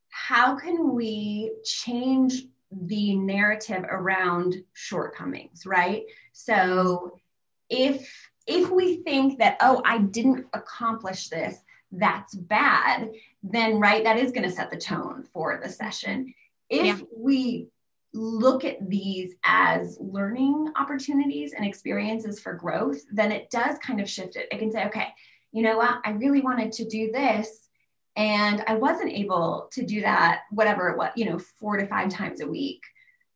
how 0.09 0.55
can 0.55 0.93
we 0.93 1.53
change 1.63 2.43
the 2.71 3.15
narrative 3.15 3.85
around 3.89 4.55
shortcomings 4.73 5.65
right? 5.65 6.03
So 6.33 7.17
if 7.69 8.29
if 8.47 8.69
we 8.69 8.97
think 8.97 9.39
that 9.39 9.57
oh 9.61 9.81
i 9.85 9.97
didn't 9.97 10.45
accomplish 10.53 11.29
this 11.29 11.57
that's 11.91 12.35
bad 12.35 13.09
then 13.51 13.79
right 13.79 14.03
that 14.03 14.17
is 14.17 14.31
going 14.31 14.43
to 14.43 14.51
set 14.51 14.71
the 14.71 14.77
tone 14.77 15.23
for 15.33 15.59
the 15.63 15.69
session. 15.69 16.33
If 16.69 16.99
yeah. 16.99 17.05
we 17.15 17.67
look 18.15 18.65
at 18.65 18.89
these 18.89 19.35
as 19.43 19.97
learning 19.99 20.71
opportunities 20.77 21.53
and 21.53 21.65
experiences 21.65 22.39
for 22.39 22.53
growth 22.53 23.01
then 23.11 23.31
it 23.31 23.49
does 23.51 23.77
kind 23.79 23.99
of 23.99 24.09
shift 24.09 24.35
it. 24.35 24.47
It 24.51 24.59
can 24.59 24.71
say 24.71 24.85
okay 24.85 25.07
you 25.51 25.61
know 25.61 25.77
what? 25.77 26.01
I 26.03 26.09
really 26.09 26.41
wanted 26.41 26.73
to 26.73 26.85
do 26.85 27.11
this 27.13 27.65
and 28.17 28.63
i 28.67 28.75
wasn't 28.75 29.11
able 29.11 29.67
to 29.71 29.85
do 29.85 30.01
that 30.01 30.41
whatever 30.51 30.89
it 30.89 30.97
was 30.97 31.11
you 31.15 31.25
know 31.25 31.37
four 31.37 31.77
to 31.77 31.85
five 31.87 32.09
times 32.09 32.41
a 32.41 32.47
week 32.47 32.81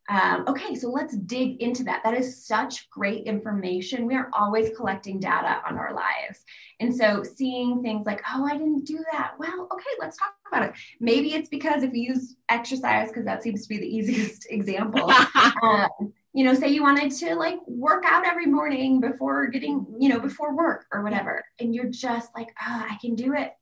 um, 0.10 0.46
okay, 0.48 0.74
so 0.74 0.90
let's 0.90 1.16
dig 1.16 1.62
into 1.62 1.84
that. 1.84 2.02
That 2.04 2.16
is 2.16 2.44
such 2.44 2.90
great 2.90 3.26
information. 3.26 4.08
We 4.08 4.16
are 4.16 4.32
always 4.34 4.76
collecting 4.76 5.20
data 5.20 5.62
on 5.70 5.78
our 5.78 5.94
lives. 5.94 6.44
And 6.80 6.96
so 6.96 7.24
seeing 7.24 7.84
things 7.84 8.08
like, 8.08 8.22
oh, 8.34 8.44
I 8.44 8.58
didn't 8.58 8.86
do 8.86 8.98
that. 9.12 9.34
Well, 9.38 9.68
okay, 9.72 9.90
let's 10.00 10.18
talk 10.18 10.34
about 10.48 10.70
it. 10.70 10.74
Maybe 11.00 11.36
it's 11.36 11.48
because 11.48 11.84
if 11.84 11.94
you 11.94 12.14
use 12.14 12.36
exercise, 12.50 13.10
because 13.10 13.26
that 13.26 13.44
seems 13.44 13.62
to 13.64 13.70
be 13.70 13.78
the 13.78 13.86
easiest 13.96 14.48
example. 14.50 15.12
um, 15.64 16.12
you 16.34 16.44
know, 16.44 16.56
say 16.56 16.70
you 16.70 16.82
wanted 16.82 17.12
to 17.12 17.36
like 17.36 17.60
work 17.68 18.04
out 18.06 18.26
every 18.26 18.48
morning 18.48 19.00
before 19.00 19.46
getting, 19.48 19.86
you 20.00 20.10
know, 20.10 20.20
before 20.20 20.56
work 20.56 20.86
or 20.92 21.04
whatever. 21.04 21.46
And 21.60 21.76
you're 21.76 21.90
just 21.90 22.30
like, 22.36 22.50
oh, 22.60 22.88
I 22.90 22.98
can 23.00 23.14
do 23.14 23.36
it 23.36 23.54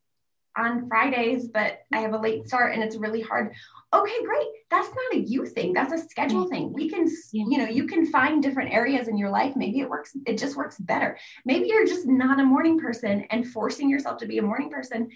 on 0.58 0.88
Fridays, 0.88 1.48
but 1.48 1.80
I 1.94 2.00
have 2.00 2.14
a 2.14 2.18
late 2.18 2.48
start 2.48 2.74
and 2.74 2.82
it's 2.82 2.96
really 2.96 3.22
hard 3.22 3.54
okay 3.94 4.24
great. 4.26 4.48
That's 4.70 4.90
not 4.90 5.14
a 5.14 5.20
you 5.20 5.46
thing. 5.46 5.74
That's 5.74 5.94
a 5.94 6.10
schedule 6.10 6.48
thing. 6.48 6.74
We 6.74 6.90
can 6.90 7.08
yeah. 7.34 7.46
you 7.48 7.58
know 7.58 7.68
you 7.68 7.88
can 7.88 8.06
find 8.06 8.42
different 8.42 8.74
areas 8.74 9.08
in 9.08 9.18
your 9.18 9.30
life. 9.30 9.56
Maybe 9.56 9.80
it 9.80 9.90
works 9.90 10.16
it 10.26 10.38
just 10.38 10.56
works 10.56 10.78
better. 10.78 11.18
Maybe 11.46 11.68
you're 11.68 11.88
just 11.88 12.06
not 12.06 12.40
a 12.40 12.44
morning 12.44 12.80
person 12.80 13.26
and 13.30 13.48
forcing 13.48 13.90
yourself 13.90 14.18
to 14.20 14.26
be 14.26 14.38
a 14.38 14.44
morning 14.44 14.70
person 14.70 15.10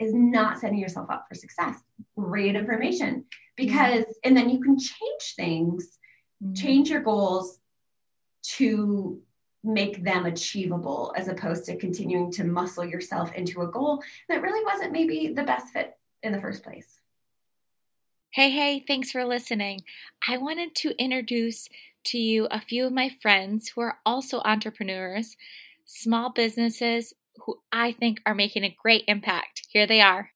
is 0.00 0.12
not 0.12 0.58
setting 0.58 0.78
yourself 0.78 1.10
up 1.10 1.26
for 1.28 1.34
success. 1.34 1.78
Great 2.18 2.56
information. 2.56 3.24
Because 3.56 4.04
and 4.24 4.36
then 4.36 4.50
you 4.50 4.60
can 4.60 4.78
change 4.78 5.34
things 5.36 5.98
mm-hmm. 6.42 6.54
change 6.54 6.90
your 6.90 7.00
goals 7.00 7.58
to 8.42 9.20
make 9.62 10.04
them 10.04 10.26
achievable 10.26 11.14
as 11.16 11.28
opposed 11.28 11.64
to 11.64 11.76
continuing 11.76 12.30
to 12.30 12.44
muscle 12.44 12.84
yourself 12.84 13.32
into 13.34 13.62
a 13.62 13.66
goal 13.66 14.02
that 14.28 14.42
really 14.42 14.62
wasn't 14.64 14.92
maybe 14.92 15.32
the 15.34 15.42
best 15.42 15.68
fit 15.72 15.96
in 16.22 16.32
the 16.32 16.40
first 16.40 16.62
place 16.62 17.00
Hey, 18.34 18.50
hey, 18.50 18.82
thanks 18.84 19.12
for 19.12 19.24
listening. 19.24 19.82
I 20.28 20.38
wanted 20.38 20.74
to 20.78 21.00
introduce 21.00 21.68
to 22.06 22.18
you 22.18 22.48
a 22.50 22.60
few 22.60 22.84
of 22.84 22.92
my 22.92 23.08
friends 23.22 23.68
who 23.68 23.80
are 23.80 23.98
also 24.04 24.40
entrepreneurs, 24.44 25.36
small 25.84 26.32
businesses 26.32 27.14
who 27.46 27.60
I 27.70 27.92
think 27.92 28.20
are 28.26 28.34
making 28.34 28.64
a 28.64 28.76
great 28.82 29.04
impact. 29.06 29.68
Here 29.68 29.86
they 29.86 30.00
are. 30.00 30.30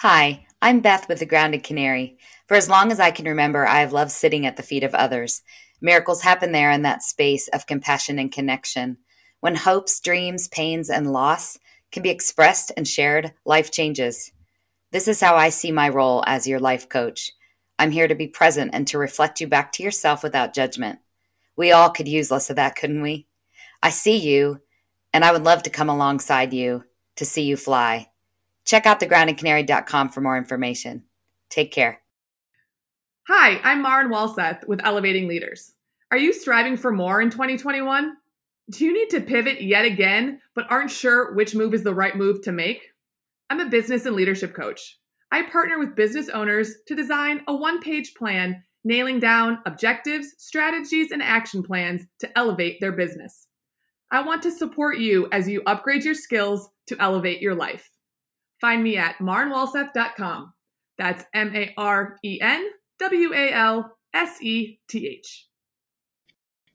Hi, 0.00 0.44
I'm 0.60 0.80
Beth 0.80 1.08
with 1.08 1.20
the 1.20 1.24
Grounded 1.24 1.64
Canary. 1.64 2.18
For 2.48 2.54
as 2.54 2.68
long 2.68 2.92
as 2.92 3.00
I 3.00 3.10
can 3.10 3.24
remember, 3.24 3.66
I 3.66 3.80
have 3.80 3.94
loved 3.94 4.10
sitting 4.10 4.44
at 4.44 4.58
the 4.58 4.62
feet 4.62 4.84
of 4.84 4.94
others. 4.94 5.40
Miracles 5.80 6.20
happen 6.20 6.52
there 6.52 6.70
in 6.70 6.82
that 6.82 7.02
space 7.02 7.48
of 7.48 7.66
compassion 7.66 8.18
and 8.18 8.30
connection. 8.30 8.98
When 9.40 9.54
hopes, 9.54 10.00
dreams, 10.00 10.48
pains, 10.48 10.90
and 10.90 11.14
loss 11.14 11.58
can 11.92 12.02
be 12.02 12.10
expressed 12.10 12.72
and 12.76 12.86
shared, 12.86 13.32
life 13.46 13.70
changes. 13.70 14.31
This 14.92 15.08
is 15.08 15.22
how 15.22 15.36
I 15.36 15.48
see 15.48 15.72
my 15.72 15.88
role 15.88 16.22
as 16.26 16.46
your 16.46 16.60
life 16.60 16.86
coach. 16.86 17.32
I'm 17.78 17.92
here 17.92 18.06
to 18.06 18.14
be 18.14 18.28
present 18.28 18.72
and 18.74 18.86
to 18.88 18.98
reflect 18.98 19.40
you 19.40 19.46
back 19.46 19.72
to 19.72 19.82
yourself 19.82 20.22
without 20.22 20.54
judgment. 20.54 20.98
We 21.56 21.72
all 21.72 21.88
could 21.88 22.06
use 22.06 22.30
less 22.30 22.50
of 22.50 22.56
that, 22.56 22.76
couldn't 22.76 23.00
we? 23.00 23.26
I 23.82 23.88
see 23.88 24.18
you, 24.18 24.60
and 25.12 25.24
I 25.24 25.32
would 25.32 25.44
love 25.44 25.62
to 25.62 25.70
come 25.70 25.88
alongside 25.88 26.52
you 26.52 26.84
to 27.16 27.24
see 27.24 27.42
you 27.42 27.56
fly. 27.56 28.10
Check 28.66 28.84
out 28.84 29.00
thegroundedcanary.com 29.00 30.10
for 30.10 30.20
more 30.20 30.36
information. 30.36 31.04
Take 31.48 31.72
care. 31.72 32.02
Hi, 33.28 33.60
I'm 33.64 33.80
Maren 33.80 34.10
Walseth 34.10 34.68
with 34.68 34.84
Elevating 34.84 35.26
Leaders. 35.26 35.72
Are 36.10 36.18
you 36.18 36.34
striving 36.34 36.76
for 36.76 36.92
more 36.92 37.22
in 37.22 37.30
2021? 37.30 38.14
Do 38.70 38.84
you 38.84 38.92
need 38.92 39.08
to 39.10 39.22
pivot 39.22 39.62
yet 39.62 39.86
again, 39.86 40.40
but 40.54 40.70
aren't 40.70 40.90
sure 40.90 41.32
which 41.34 41.54
move 41.54 41.72
is 41.72 41.82
the 41.82 41.94
right 41.94 42.14
move 42.14 42.42
to 42.42 42.52
make? 42.52 42.91
I'm 43.52 43.60
a 43.60 43.66
business 43.66 44.06
and 44.06 44.16
leadership 44.16 44.54
coach. 44.54 44.98
I 45.30 45.42
partner 45.42 45.78
with 45.78 45.94
business 45.94 46.30
owners 46.30 46.72
to 46.86 46.94
design 46.94 47.42
a 47.46 47.54
one 47.54 47.82
page 47.82 48.14
plan 48.14 48.64
nailing 48.82 49.20
down 49.20 49.58
objectives, 49.66 50.28
strategies, 50.38 51.10
and 51.10 51.22
action 51.22 51.62
plans 51.62 52.00
to 52.20 52.38
elevate 52.38 52.80
their 52.80 52.92
business. 52.92 53.48
I 54.10 54.22
want 54.22 54.42
to 54.44 54.50
support 54.50 54.96
you 54.96 55.28
as 55.32 55.50
you 55.50 55.60
upgrade 55.66 56.02
your 56.02 56.14
skills 56.14 56.66
to 56.86 56.96
elevate 56.98 57.42
your 57.42 57.54
life. 57.54 57.90
Find 58.58 58.82
me 58.82 58.96
at 58.96 59.18
marenwalseth.com. 59.18 60.54
That's 60.96 61.22
M 61.34 61.54
A 61.54 61.74
R 61.76 62.16
E 62.24 62.38
N 62.40 62.70
W 63.00 63.34
A 63.34 63.52
L 63.52 63.98
S 64.14 64.40
E 64.40 64.78
T 64.88 65.06
H. 65.06 65.46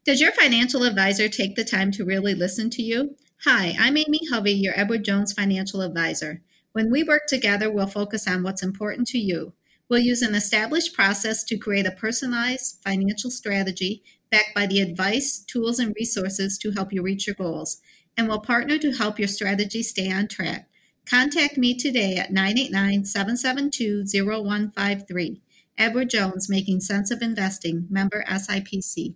Does 0.05 0.21
your 0.21 0.31
financial 0.31 0.83
advisor 0.83 1.27
take 1.27 1.55
the 1.55 1.65
time 1.65 1.89
to 1.93 2.05
really 2.05 2.35
listen 2.35 2.69
to 2.69 2.83
you? 2.83 3.15
Hi, 3.45 3.75
I'm 3.79 3.97
Amy 3.97 4.21
Hovey, 4.31 4.53
your 4.53 4.73
Edward 4.75 5.05
Jones 5.05 5.33
financial 5.33 5.81
advisor. 5.81 6.43
When 6.77 6.91
we 6.91 7.01
work 7.01 7.25
together, 7.25 7.71
we'll 7.71 7.87
focus 7.87 8.27
on 8.27 8.43
what's 8.43 8.61
important 8.61 9.07
to 9.07 9.17
you. 9.17 9.53
We'll 9.89 9.97
use 9.97 10.21
an 10.21 10.35
established 10.35 10.93
process 10.93 11.43
to 11.45 11.57
create 11.57 11.87
a 11.87 11.91
personalized 11.91 12.83
financial 12.85 13.31
strategy 13.31 14.03
backed 14.29 14.53
by 14.53 14.67
the 14.67 14.81
advice, 14.81 15.39
tools, 15.39 15.79
and 15.79 15.95
resources 15.97 16.55
to 16.59 16.69
help 16.69 16.93
you 16.93 17.01
reach 17.01 17.25
your 17.25 17.33
goals. 17.33 17.81
And 18.15 18.27
we'll 18.27 18.41
partner 18.41 18.77
to 18.77 18.91
help 18.91 19.17
your 19.17 19.27
strategy 19.27 19.81
stay 19.81 20.11
on 20.11 20.27
track. 20.27 20.69
Contact 21.09 21.57
me 21.57 21.75
today 21.75 22.17
at 22.17 22.31
989 22.31 23.05
772 23.05 24.05
0153. 24.13 25.41
Edward 25.79 26.11
Jones, 26.11 26.47
Making 26.47 26.79
Sense 26.79 27.09
of 27.09 27.23
Investing, 27.23 27.87
member 27.89 28.23
SIPC. 28.29 29.15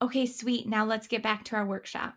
Okay, 0.00 0.24
sweet. 0.24 0.68
Now 0.68 0.84
let's 0.84 1.08
get 1.08 1.24
back 1.24 1.42
to 1.46 1.56
our 1.56 1.66
workshop. 1.66 2.14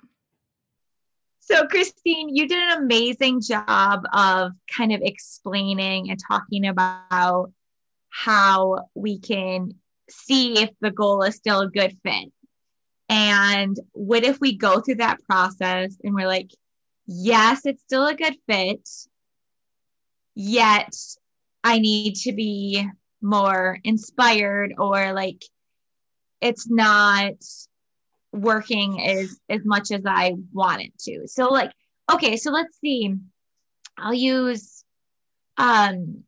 So, 1.51 1.67
Christine, 1.67 2.33
you 2.33 2.47
did 2.47 2.63
an 2.63 2.81
amazing 2.81 3.41
job 3.41 4.03
of 4.13 4.53
kind 4.73 4.93
of 4.93 5.01
explaining 5.03 6.09
and 6.09 6.17
talking 6.17 6.65
about 6.65 7.51
how 8.09 8.85
we 8.95 9.19
can 9.19 9.73
see 10.09 10.59
if 10.59 10.69
the 10.79 10.91
goal 10.91 11.23
is 11.23 11.35
still 11.35 11.59
a 11.59 11.69
good 11.69 11.97
fit. 12.05 12.31
And 13.09 13.77
what 13.91 14.23
if 14.23 14.39
we 14.39 14.55
go 14.55 14.79
through 14.79 14.95
that 14.95 15.21
process 15.29 15.97
and 16.01 16.15
we're 16.15 16.25
like, 16.25 16.51
yes, 17.05 17.65
it's 17.65 17.83
still 17.83 18.07
a 18.07 18.15
good 18.15 18.37
fit, 18.47 18.87
yet 20.33 20.95
I 21.65 21.79
need 21.79 22.15
to 22.23 22.31
be 22.31 22.87
more 23.21 23.77
inspired 23.83 24.73
or 24.77 25.11
like 25.11 25.43
it's 26.39 26.69
not 26.69 27.33
working 28.31 29.01
as 29.01 29.39
as 29.49 29.61
much 29.65 29.91
as 29.91 30.01
I 30.05 30.35
want 30.53 30.81
it 30.81 30.97
to. 30.99 31.27
So 31.27 31.49
like, 31.49 31.71
okay, 32.11 32.37
so 32.37 32.51
let's 32.51 32.79
see. 32.79 33.15
I'll 33.97 34.13
use 34.13 34.83
um 35.57 36.23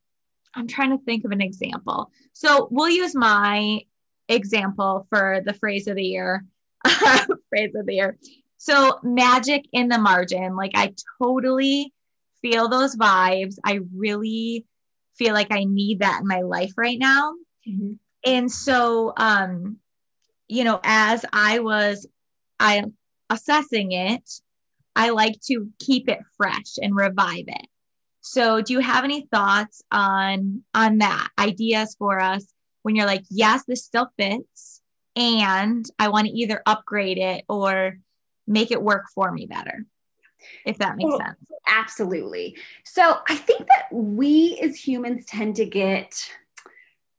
I'm 0.56 0.68
trying 0.68 0.92
to 0.92 1.04
think 1.04 1.26
of 1.26 1.32
an 1.32 1.42
example. 1.42 2.12
So 2.34 2.68
we'll 2.70 2.90
use 2.90 3.16
my 3.16 3.82
example 4.30 5.08
for 5.10 5.42
the 5.44 5.54
phrase 5.54 5.88
of 5.88 5.96
the 5.96 6.04
year. 6.04 6.46
phrase 6.86 7.74
of 7.76 7.86
the 7.86 7.94
year. 7.94 8.18
So 8.58 9.00
magic 9.04 9.66
in 9.74 9.88
the 9.88 9.98
margin. 9.98 10.56
Like 10.56 10.72
I 10.76 10.94
totally 11.22 11.94
feel 12.42 12.68
those 12.68 12.96
vibes. 12.96 13.56
I 13.66 13.80
really 13.96 14.66
feel 15.18 15.34
like 15.34 15.52
I 15.52 15.64
need 15.64 16.00
that 16.00 16.22
in 16.22 16.28
my 16.28 16.42
life 16.42 16.74
right 16.78 17.00
now. 17.00 17.34
Mm-hmm. 17.68 17.94
And 18.26 18.52
so 18.52 19.14
um 19.18 19.78
you 20.48 20.64
know, 20.64 20.80
as 20.84 21.26
I 21.32 21.60
was 21.60 22.08
I 22.60 22.84
assessing 23.30 23.92
it, 23.92 24.30
I 24.96 25.10
like 25.10 25.40
to 25.48 25.70
keep 25.80 26.08
it 26.10 26.20
fresh 26.38 26.78
and 26.82 26.96
revive 26.96 27.46
it. 27.48 27.68
So, 28.22 28.62
do 28.62 28.74
you 28.74 28.80
have 28.80 29.04
any 29.04 29.28
thoughts 29.32 29.82
on 29.92 30.64
on 30.74 31.00
that? 31.00 31.30
Ideas 31.38 31.96
for 31.98 32.20
us 32.20 32.46
when 32.84 32.96
you're 32.96 33.06
like, 33.06 33.24
yes, 33.30 33.64
this 33.68 33.84
still 33.84 34.10
fits, 34.18 34.82
and 35.16 35.86
I 36.00 36.08
want 36.10 36.28
to 36.28 36.34
either 36.34 36.62
upgrade 36.66 37.18
it 37.18 37.44
or 37.50 37.98
make 38.48 38.72
it 38.72 38.82
work 38.82 39.06
for 39.14 39.32
me 39.32 39.46
better. 39.46 39.86
If 40.66 40.78
that 40.78 40.98
makes 40.98 41.18
sense. 41.18 41.38
Absolutely. 41.68 42.58
So, 42.86 43.18
I 43.28 43.36
think 43.36 43.68
that 43.68 43.88
we 43.92 44.60
as 44.62 44.76
humans 44.76 45.26
tend 45.26 45.58
to 45.58 45.66
get 45.66 46.30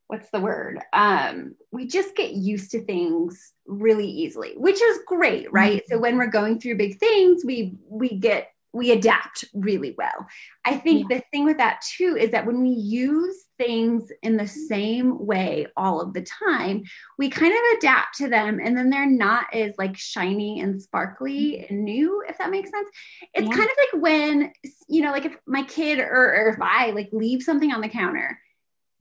what's 0.08 0.30
the 0.30 0.40
word? 0.40 0.80
Um, 0.92 1.54
we 1.72 1.86
just 1.86 2.14
get 2.16 2.32
used 2.32 2.70
to 2.72 2.84
things 2.84 3.52
really 3.66 4.08
easily, 4.08 4.52
which 4.56 4.80
is 4.80 5.00
great, 5.06 5.52
right? 5.52 5.78
Mm-hmm. 5.78 5.94
So 5.94 5.98
when 5.98 6.18
we're 6.18 6.26
going 6.26 6.60
through 6.60 6.76
big 6.76 6.98
things, 6.98 7.44
we 7.44 7.76
we 7.88 8.18
get 8.18 8.50
we 8.74 8.90
adapt 8.90 9.44
really 9.54 9.94
well. 9.96 10.26
I 10.64 10.76
think 10.76 11.06
yeah. 11.08 11.18
the 11.18 11.24
thing 11.30 11.44
with 11.44 11.58
that 11.58 11.80
too 11.96 12.16
is 12.18 12.32
that 12.32 12.44
when 12.44 12.60
we 12.60 12.70
use 12.70 13.44
things 13.56 14.10
in 14.22 14.36
the 14.36 14.48
same 14.48 15.24
way 15.24 15.68
all 15.76 16.00
of 16.00 16.12
the 16.12 16.22
time, 16.22 16.82
we 17.16 17.30
kind 17.30 17.52
of 17.52 17.78
adapt 17.78 18.16
to 18.16 18.28
them 18.28 18.58
and 18.60 18.76
then 18.76 18.90
they're 18.90 19.08
not 19.08 19.46
as 19.54 19.74
like 19.78 19.96
shiny 19.96 20.58
and 20.60 20.82
sparkly 20.82 21.52
mm-hmm. 21.52 21.72
and 21.72 21.84
new, 21.84 22.24
if 22.28 22.36
that 22.38 22.50
makes 22.50 22.70
sense. 22.70 22.88
It's 23.32 23.46
yeah. 23.46 23.54
kind 23.54 23.70
of 23.70 23.76
like 23.78 24.02
when, 24.02 24.52
you 24.88 25.02
know, 25.02 25.12
like 25.12 25.24
if 25.24 25.36
my 25.46 25.62
kid 25.62 26.00
or, 26.00 26.34
or 26.34 26.48
if 26.48 26.60
I 26.60 26.90
like 26.90 27.10
leave 27.12 27.44
something 27.44 27.72
on 27.72 27.80
the 27.80 27.88
counter 27.88 28.40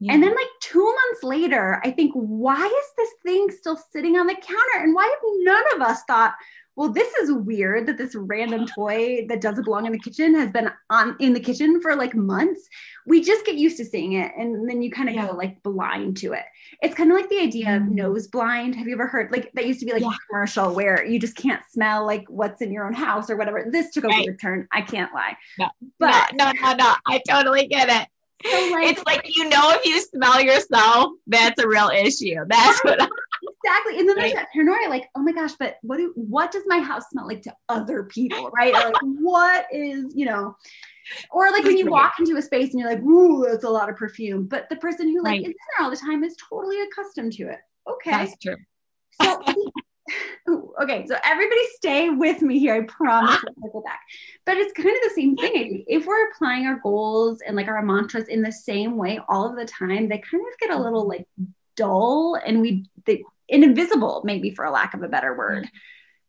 yeah. 0.04 0.12
And 0.12 0.22
then, 0.22 0.30
like 0.30 0.48
two 0.60 0.84
months 0.84 1.22
later, 1.22 1.80
I 1.82 1.90
think, 1.90 2.12
why 2.12 2.66
is 2.66 2.86
this 2.98 3.08
thing 3.24 3.50
still 3.50 3.78
sitting 3.90 4.18
on 4.18 4.26
the 4.26 4.34
counter? 4.34 4.82
And 4.82 4.94
why 4.94 5.04
have 5.04 5.18
none 5.44 5.64
of 5.74 5.80
us 5.80 6.02
thought, 6.06 6.34
well, 6.76 6.90
this 6.90 7.10
is 7.14 7.32
weird 7.32 7.86
that 7.86 7.96
this 7.96 8.14
random 8.14 8.66
toy 8.74 9.24
that 9.28 9.40
doesn't 9.40 9.64
belong 9.64 9.86
in 9.86 9.92
the 9.92 9.98
kitchen 9.98 10.34
has 10.34 10.50
been 10.50 10.70
on 10.90 11.16
in 11.20 11.32
the 11.32 11.40
kitchen 11.40 11.80
for 11.80 11.96
like 11.96 12.14
months. 12.14 12.68
We 13.06 13.22
just 13.22 13.46
get 13.46 13.54
used 13.54 13.78
to 13.78 13.84
seeing 13.86 14.14
it, 14.14 14.32
and 14.36 14.68
then 14.68 14.82
you 14.82 14.90
kind 14.90 15.08
of 15.08 15.14
yeah. 15.14 15.28
go 15.28 15.34
like 15.34 15.62
blind 15.62 16.18
to 16.18 16.34
it. 16.34 16.44
It's 16.82 16.94
kind 16.94 17.10
of 17.10 17.16
like 17.16 17.30
the 17.30 17.38
idea 17.38 17.76
of 17.76 17.82
mm. 17.84 17.92
nose 17.92 18.26
blind. 18.26 18.74
Have 18.74 18.86
you 18.86 18.92
ever 18.92 19.06
heard 19.06 19.32
like 19.32 19.52
that 19.54 19.66
used 19.66 19.80
to 19.80 19.86
be 19.86 19.92
like 19.92 20.02
yeah. 20.02 20.08
a 20.08 20.28
commercial 20.28 20.74
where 20.74 21.02
you 21.02 21.18
just 21.18 21.36
can't 21.36 21.62
smell 21.70 22.04
like 22.04 22.26
what's 22.28 22.60
in 22.60 22.72
your 22.72 22.86
own 22.86 22.92
house 22.92 23.30
or 23.30 23.36
whatever. 23.36 23.66
This 23.70 23.90
took 23.90 24.04
a 24.04 24.08
right. 24.08 24.26
weird 24.26 24.40
turn. 24.40 24.68
I 24.70 24.82
can't 24.82 25.14
lie. 25.14 25.36
No, 25.58 25.70
but 25.98 26.34
no, 26.34 26.50
no, 26.50 26.60
no, 26.60 26.74
no. 26.74 26.94
I 27.06 27.22
totally 27.26 27.66
get 27.68 27.88
it. 27.88 28.08
So 28.44 28.70
like, 28.70 28.90
it's 28.90 29.02
like 29.06 29.22
you 29.24 29.48
know 29.48 29.72
if 29.72 29.84
you 29.86 30.00
smell 30.00 30.40
yourself, 30.40 31.12
that's 31.26 31.62
a 31.62 31.68
real 31.68 31.88
issue. 31.88 32.36
That's 32.46 32.82
what 32.84 33.00
I- 33.00 33.08
exactly. 33.64 33.98
And 33.98 34.08
then 34.08 34.16
there's 34.16 34.32
that 34.32 34.48
paranoia, 34.52 34.88
like, 34.88 35.08
oh 35.14 35.22
my 35.22 35.32
gosh, 35.32 35.52
but 35.58 35.76
what 35.82 35.98
do 35.98 36.12
what 36.14 36.50
does 36.50 36.64
my 36.66 36.78
house 36.78 37.04
smell 37.10 37.26
like 37.26 37.42
to 37.42 37.54
other 37.68 38.04
people, 38.04 38.50
right? 38.56 38.72
Like, 38.72 38.94
what 39.02 39.66
is 39.72 40.12
you 40.14 40.26
know? 40.26 40.56
Or 41.30 41.50
like 41.50 41.64
when 41.64 41.76
you 41.76 41.90
walk 41.90 42.14
into 42.18 42.36
a 42.36 42.42
space 42.42 42.72
and 42.72 42.80
you're 42.80 42.88
like, 42.88 43.02
ooh, 43.02 43.46
that's 43.46 43.64
a 43.64 43.70
lot 43.70 43.90
of 43.90 43.96
perfume. 43.96 44.46
But 44.46 44.68
the 44.70 44.76
person 44.76 45.08
who 45.08 45.22
like 45.22 45.32
right. 45.32 45.40
is 45.40 45.48
in 45.48 45.54
there 45.76 45.84
all 45.84 45.90
the 45.90 45.96
time 45.96 46.24
is 46.24 46.34
totally 46.48 46.80
accustomed 46.80 47.32
to 47.34 47.48
it. 47.48 47.58
Okay. 47.88 48.10
That's 48.10 48.38
true. 48.38 48.56
So 49.20 49.42
okay, 50.82 51.06
so 51.06 51.16
everybody 51.24 51.60
stay 51.76 52.10
with 52.10 52.42
me 52.42 52.58
here. 52.58 52.74
I 52.74 52.82
promise 52.82 53.42
we'll 53.42 53.54
circle 53.68 53.82
back. 53.82 54.00
But 54.44 54.56
it's 54.58 54.72
kind 54.72 54.88
of 54.88 55.02
the 55.02 55.14
same 55.14 55.36
thing. 55.36 55.84
If 55.86 56.06
we're 56.06 56.28
applying 56.30 56.66
our 56.66 56.80
goals 56.82 57.40
and 57.46 57.56
like 57.56 57.68
our 57.68 57.82
mantras 57.82 58.28
in 58.28 58.42
the 58.42 58.52
same 58.52 58.96
way 58.96 59.20
all 59.28 59.48
of 59.48 59.56
the 59.56 59.64
time, 59.64 60.08
they 60.08 60.18
kind 60.18 60.42
of 60.42 60.58
get 60.58 60.70
a 60.70 60.82
little 60.82 61.08
like 61.08 61.26
dull 61.76 62.38
and 62.44 62.60
we 62.60 62.84
they 63.06 63.22
invisible, 63.48 64.22
maybe 64.24 64.50
for 64.50 64.64
a 64.64 64.70
lack 64.70 64.94
of 64.94 65.02
a 65.02 65.08
better 65.08 65.36
word. 65.36 65.68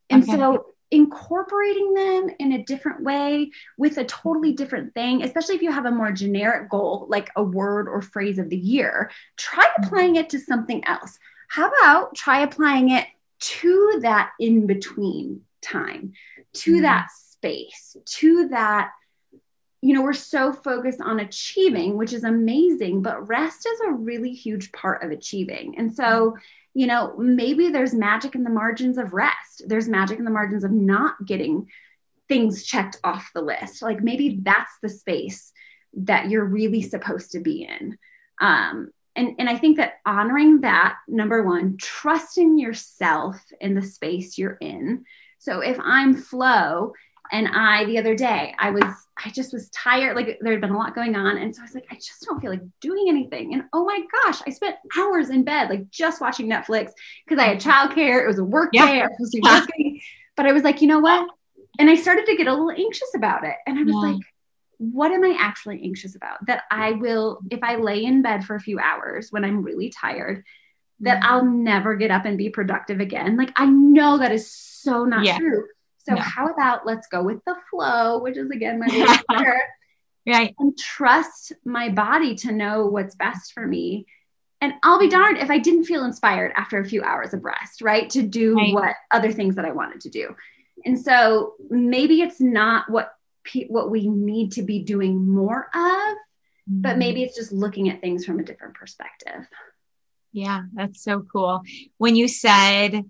And 0.09 0.23
okay. 0.23 0.33
so 0.33 0.75
incorporating 0.91 1.93
them 1.93 2.29
in 2.39 2.53
a 2.53 2.63
different 2.63 3.03
way 3.03 3.51
with 3.77 3.97
a 3.97 4.05
totally 4.05 4.53
different 4.53 4.93
thing, 4.93 5.23
especially 5.23 5.55
if 5.55 5.61
you 5.61 5.71
have 5.71 5.85
a 5.85 5.91
more 5.91 6.11
generic 6.11 6.69
goal, 6.69 7.07
like 7.09 7.29
a 7.35 7.43
word 7.43 7.87
or 7.87 8.01
phrase 8.01 8.37
of 8.37 8.49
the 8.49 8.57
year, 8.57 9.09
try 9.35 9.63
mm-hmm. 9.63 9.83
applying 9.83 10.15
it 10.15 10.29
to 10.29 10.39
something 10.39 10.85
else. 10.85 11.17
How 11.49 11.69
about 11.69 12.15
try 12.15 12.41
applying 12.41 12.89
it 12.89 13.05
to 13.39 13.99
that 14.01 14.31
in 14.39 14.67
between 14.67 15.41
time, 15.61 16.13
to 16.53 16.73
mm-hmm. 16.73 16.81
that 16.83 17.07
space, 17.11 17.97
to 18.05 18.47
that. 18.49 18.91
You 19.81 19.93
know, 19.93 20.01
we're 20.01 20.13
so 20.13 20.51
focused 20.51 20.99
on 20.99 21.19
achieving, 21.19 21.95
which 21.95 22.11
is 22.11 22.23
amazing, 22.23 23.03
but 23.03 23.27
rest 23.27 23.67
is 23.67 23.79
a 23.81 23.91
really 23.91 24.33
huge 24.33 24.71
part 24.71 25.03
of 25.03 25.11
achieving. 25.11 25.77
And 25.77 25.93
so, 25.93 26.37
you 26.73 26.87
know, 26.87 27.15
maybe 27.19 27.69
there's 27.69 27.93
magic 27.93 28.33
in 28.33 28.43
the 28.43 28.49
margins 28.49 28.97
of 28.97 29.13
rest, 29.13 29.63
there's 29.67 29.87
magic 29.87 30.17
in 30.17 30.25
the 30.25 30.31
margins 30.31 30.63
of 30.63 30.71
not 30.71 31.23
getting 31.23 31.67
things 32.27 32.65
checked 32.65 32.97
off 33.03 33.29
the 33.33 33.41
list. 33.41 33.81
Like 33.81 34.01
maybe 34.01 34.39
that's 34.41 34.71
the 34.81 34.89
space 34.89 35.51
that 35.93 36.29
you're 36.29 36.45
really 36.45 36.81
supposed 36.81 37.31
to 37.31 37.39
be 37.39 37.63
in. 37.63 37.97
Um, 38.41 38.91
and 39.15 39.35
and 39.39 39.49
i 39.49 39.57
think 39.57 39.77
that 39.77 39.93
honoring 40.05 40.61
that 40.61 40.97
number 41.07 41.43
one 41.43 41.77
trusting 41.77 42.57
yourself 42.57 43.37
in 43.61 43.73
the 43.73 43.81
space 43.81 44.37
you're 44.37 44.57
in. 44.61 45.05
So 45.39 45.59
if 45.59 45.77
i'm 45.79 46.15
flow 46.15 46.93
and 47.31 47.47
i 47.47 47.85
the 47.85 47.97
other 47.97 48.15
day 48.15 48.53
i 48.59 48.69
was 48.69 48.83
i 49.23 49.29
just 49.29 49.51
was 49.51 49.69
tired 49.69 50.15
like 50.15 50.37
there 50.41 50.51
had 50.51 50.61
been 50.61 50.71
a 50.71 50.77
lot 50.77 50.95
going 50.95 51.15
on. 51.15 51.37
And 51.37 51.55
so 51.55 51.61
i 51.61 51.65
was 51.65 51.75
like 51.75 51.87
i 51.91 51.95
just 51.95 52.25
don't 52.25 52.41
feel 52.41 52.51
like 52.51 52.61
doing 52.81 53.05
anything. 53.07 53.53
And 53.53 53.63
oh 53.73 53.85
my 53.85 54.01
gosh 54.23 54.41
i 54.47 54.51
spent 54.51 54.75
hours 54.97 55.29
in 55.29 55.43
bed 55.43 55.69
like 55.69 55.89
just 55.89 56.21
watching 56.21 56.49
netflix 56.49 56.91
because 57.25 57.39
i 57.39 57.47
had 57.47 57.59
mm-hmm. 57.59 57.69
childcare 57.69 58.23
it 58.23 58.27
was 58.27 58.39
a 58.39 58.43
work 58.43 58.69
yeah. 58.73 58.85
day 58.85 59.01
i 59.01 59.07
was 59.07 59.11
supposed 59.17 59.31
to 59.33 59.41
be 59.41 59.49
working. 59.49 60.01
But 60.35 60.47
i 60.47 60.51
was 60.51 60.63
like 60.63 60.81
you 60.81 60.87
know 60.87 60.99
what? 60.99 61.29
And 61.79 61.89
i 61.89 61.95
started 61.95 62.25
to 62.25 62.35
get 62.35 62.47
a 62.47 62.53
little 62.53 62.71
anxious 62.71 63.11
about 63.15 63.43
it. 63.45 63.55
And 63.65 63.79
i 63.79 63.83
was 63.83 63.93
yeah. 63.93 64.11
like 64.11 64.21
what 64.77 65.11
am 65.11 65.23
I 65.23 65.35
actually 65.39 65.81
anxious 65.83 66.15
about? 66.15 66.45
That 66.47 66.63
I 66.71 66.93
will, 66.93 67.39
if 67.49 67.63
I 67.63 67.75
lay 67.75 68.03
in 68.03 68.21
bed 68.21 68.45
for 68.45 68.55
a 68.55 68.59
few 68.59 68.79
hours 68.79 69.31
when 69.31 69.45
I'm 69.45 69.63
really 69.63 69.89
tired, 69.89 70.43
that 71.01 71.21
mm-hmm. 71.21 71.31
I'll 71.31 71.45
never 71.45 71.95
get 71.95 72.11
up 72.11 72.25
and 72.25 72.37
be 72.37 72.49
productive 72.49 72.99
again. 72.99 73.37
Like 73.37 73.51
I 73.55 73.65
know 73.65 74.17
that 74.17 74.31
is 74.31 74.49
so 74.49 75.05
not 75.05 75.25
yeah. 75.25 75.37
true. 75.37 75.65
So 75.99 76.15
how 76.15 76.47
about 76.47 76.85
let's 76.85 77.07
go 77.07 77.23
with 77.23 77.43
the 77.45 77.55
flow, 77.69 78.19
which 78.19 78.37
is 78.37 78.51
again 78.51 78.79
my 78.79 78.87
favorite. 79.29 79.61
right. 80.27 80.55
And 80.59 80.77
trust 80.77 81.53
my 81.65 81.89
body 81.89 82.35
to 82.35 82.51
know 82.51 82.85
what's 82.85 83.15
best 83.15 83.53
for 83.53 83.65
me. 83.65 84.05
And 84.61 84.73
I'll 84.83 84.99
be 84.99 85.09
darned 85.09 85.37
if 85.37 85.49
I 85.49 85.57
didn't 85.57 85.85
feel 85.85 86.05
inspired 86.05 86.53
after 86.55 86.79
a 86.79 86.85
few 86.85 87.03
hours 87.03 87.33
of 87.33 87.43
rest, 87.43 87.81
right? 87.81 88.09
To 88.11 88.21
do 88.21 88.55
right. 88.55 88.73
what 88.73 88.95
other 89.11 89.31
things 89.31 89.55
that 89.55 89.65
I 89.65 89.71
wanted 89.71 90.01
to 90.01 90.09
do. 90.09 90.35
And 90.85 90.99
so 90.99 91.53
maybe 91.69 92.21
it's 92.21 92.39
not 92.39 92.89
what 92.89 93.14
what 93.67 93.89
we 93.89 94.07
need 94.07 94.51
to 94.53 94.63
be 94.63 94.79
doing 94.79 95.29
more 95.29 95.67
of 95.73 95.79
mm-hmm. 95.79 96.81
but 96.81 96.97
maybe 96.97 97.23
it's 97.23 97.35
just 97.35 97.51
looking 97.51 97.89
at 97.89 98.01
things 98.01 98.25
from 98.25 98.39
a 98.39 98.43
different 98.43 98.73
perspective. 98.73 99.47
Yeah 100.31 100.63
that's 100.73 101.03
so 101.03 101.25
cool. 101.31 101.61
When 101.97 102.15
you 102.15 102.27
said 102.27 103.03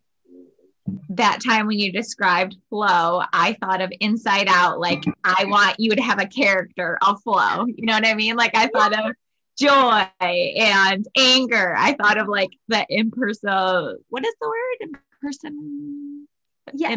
that 1.10 1.40
time 1.44 1.66
when 1.66 1.80
you 1.80 1.92
described 1.92 2.56
flow 2.70 3.24
i 3.34 3.58
thought 3.60 3.82
of 3.82 3.92
inside 4.02 4.48
out 4.48 4.80
like 4.80 5.04
i 5.24 5.44
want 5.46 5.80
you 5.80 5.96
to 5.96 6.02
have 6.04 6.22
a 6.22 6.28
character 6.28 7.00
of 7.02 7.20
flow 7.24 7.66
you 7.66 7.88
know 7.88 7.94
what 7.94 8.06
i 8.06 8.14
mean? 8.14 8.36
Like 8.36 8.56
i 8.56 8.68
thought 8.68 8.94
of 8.94 9.16
joy 9.58 10.06
and 10.20 11.08
anger. 11.18 11.74
I 11.78 11.94
thought 11.94 12.18
of 12.18 12.28
like 12.28 12.52
the 12.68 12.86
in-person 12.90 13.98
what 14.10 14.26
is 14.26 14.34
the 14.40 14.48
word? 14.48 14.78
In 14.82 14.92
person 15.22 16.28
yeah 16.74 16.96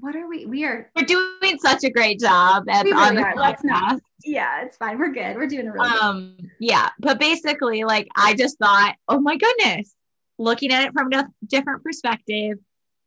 what 0.00 0.14
are 0.16 0.28
we? 0.28 0.46
We 0.46 0.64
are. 0.64 0.90
We're 0.94 1.04
doing 1.04 1.58
such 1.58 1.84
a 1.84 1.90
great 1.90 2.20
job 2.20 2.68
at 2.68 2.84
really 2.84 2.96
on 2.96 3.14
the 3.14 3.22
are. 3.22 3.56
Not. 3.64 4.00
Yeah, 4.24 4.62
it's 4.62 4.76
fine. 4.76 4.98
We're 4.98 5.12
good. 5.12 5.36
We're 5.36 5.46
doing 5.46 5.68
a 5.68 5.72
really 5.72 5.88
um. 5.88 6.36
Good. 6.38 6.50
Yeah, 6.60 6.88
but 6.98 7.18
basically, 7.18 7.84
like 7.84 8.08
I 8.16 8.34
just 8.34 8.58
thought, 8.58 8.94
oh 9.08 9.20
my 9.20 9.36
goodness, 9.36 9.94
looking 10.38 10.72
at 10.72 10.84
it 10.84 10.92
from 10.92 11.12
a 11.12 11.28
different 11.46 11.82
perspective, 11.82 12.58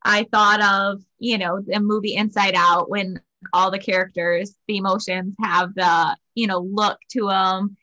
I 0.03 0.25
thought 0.31 0.61
of 0.61 1.01
you 1.19 1.37
know 1.37 1.61
the 1.65 1.79
movie 1.79 2.15
Inside 2.15 2.55
Out 2.55 2.89
when 2.89 3.21
all 3.53 3.71
the 3.71 3.79
characters, 3.79 4.55
the 4.67 4.77
emotions 4.77 5.35
have 5.41 5.73
the 5.75 6.15
you 6.35 6.47
know 6.47 6.59
look 6.59 6.99
to 7.11 7.27
them, 7.27 7.77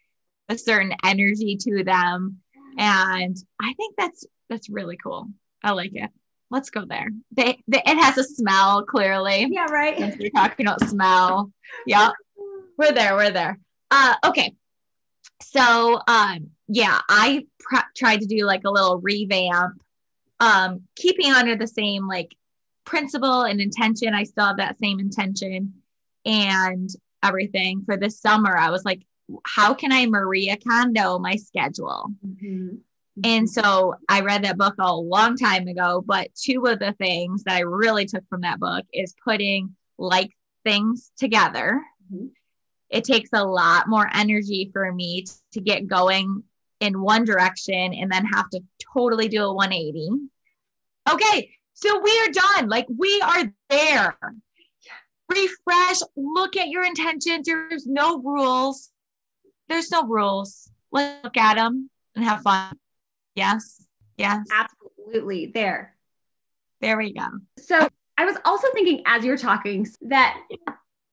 a 0.49 0.59
certain 0.59 0.95
energy 1.05 1.57
to 1.63 1.85
them, 1.85 2.39
and 2.79 3.37
I 3.61 3.73
think 3.75 3.95
that's 3.97 4.27
that's 4.49 4.69
really 4.69 4.97
cool. 5.03 5.29
I 5.63 5.73
like 5.73 5.93
it 5.95 6.11
let's 6.51 6.71
go 6.71 6.85
there. 6.85 7.09
They, 7.33 7.63
they, 7.69 7.83
it 7.85 7.97
has 7.97 8.19
a 8.19 8.25
smell 8.25 8.85
clearly. 8.85 9.49
Yeah, 9.51 9.67
right. 9.71 9.99
Since 9.99 10.17
we're 10.19 10.31
talking 10.31 10.67
about 10.67 10.89
smell. 10.89 11.53
Yeah, 11.87 12.11
we're 12.77 12.93
there. 12.93 13.15
We're 13.17 13.31
there. 13.31 13.59
Uh, 13.91 14.15
okay. 14.25 14.55
So, 15.43 16.01
um, 16.07 16.51
yeah, 16.69 17.01
I 17.09 17.47
tried 17.97 18.21
to 18.21 18.27
do 18.27 18.45
like 18.45 18.65
a 18.65 18.71
little 18.71 19.01
revamp, 19.01 19.81
um, 20.41 20.83
keeping 20.97 21.33
under 21.33 21.57
the 21.57 21.67
same 21.67 22.07
like 22.07 22.35
principle 22.85 23.43
and 23.43 23.61
intention. 23.61 24.15
I 24.15 24.25
still 24.25 24.47
have 24.47 24.57
that 24.59 24.79
same 24.79 25.01
intention 25.01 25.75
and 26.25 26.91
everything 27.23 27.83
for 27.85 27.97
this 27.97 28.21
summer. 28.21 28.57
I 28.57 28.71
was 28.71 28.85
like, 28.85 29.03
how 29.45 29.75
can 29.75 29.93
I 29.93 30.07
Maria 30.07 30.57
Kondo 30.57 31.19
my 31.19 31.37
schedule? 31.37 32.11
Mm-hmm. 32.27 32.77
And 33.25 33.49
so 33.49 33.95
I 34.09 34.21
read 34.21 34.45
that 34.45 34.59
book 34.59 34.75
a 34.79 34.95
long 34.95 35.37
time 35.37 35.67
ago, 35.69 36.03
but 36.07 36.29
two 36.35 36.65
of 36.67 36.79
the 36.79 36.93
things 36.93 37.45
that 37.45 37.57
I 37.57 37.61
really 37.61 38.07
took 38.07 38.29
from 38.29 38.43
that 38.43 38.61
book 38.61 38.85
is 38.93 39.15
putting 39.25 39.75
like 39.99 40.31
things 40.65 41.11
together. 41.19 41.83
Mm-hmm. 42.13 42.27
It 42.91 43.05
takes 43.05 43.31
a 43.33 43.45
lot 43.45 43.89
more 43.89 44.09
energy 44.13 44.71
for 44.73 44.93
me 44.93 45.27
to 45.53 45.61
get 45.61 45.87
going 45.87 46.43
in 46.81 47.03
one 47.03 47.25
direction 47.25 47.93
and 47.93 48.11
then 48.11 48.25
have 48.25 48.49
to 48.51 48.61
totally 48.95 49.29
do 49.29 49.45
a 49.45 49.53
180. 49.53 50.11
Okay, 51.13 51.51
so 51.75 52.01
we 52.01 52.11
are 52.21 52.33
done. 52.33 52.69
Like 52.69 52.87
we 52.95 53.21
are 53.21 53.53
there. 53.69 54.17
Refresh, 55.29 56.01
look 56.17 56.57
at 56.57 56.69
your 56.69 56.85
intentions. 56.85 57.47
There's 57.47 57.87
no 57.87 58.19
rules. 58.21 58.91
There's 59.69 59.91
no 59.91 60.07
rules. 60.07 60.71
Look 60.91 61.37
at 61.37 61.57
them 61.57 61.91
and 62.15 62.25
have 62.25 62.43
fun. 62.43 62.79
Yes. 63.39 63.87
Yes. 64.17 64.49
Absolutely. 64.53 65.53
There. 65.55 65.95
There 66.81 66.99
we 66.99 67.13
go. 67.13 67.27
So 67.59 67.89
I 68.17 68.25
was 68.25 68.37
also 68.45 68.67
thinking 68.75 69.05
as 69.07 69.25
you 69.25 69.31
were 69.31 69.39
talking 69.39 69.87
that 70.03 70.41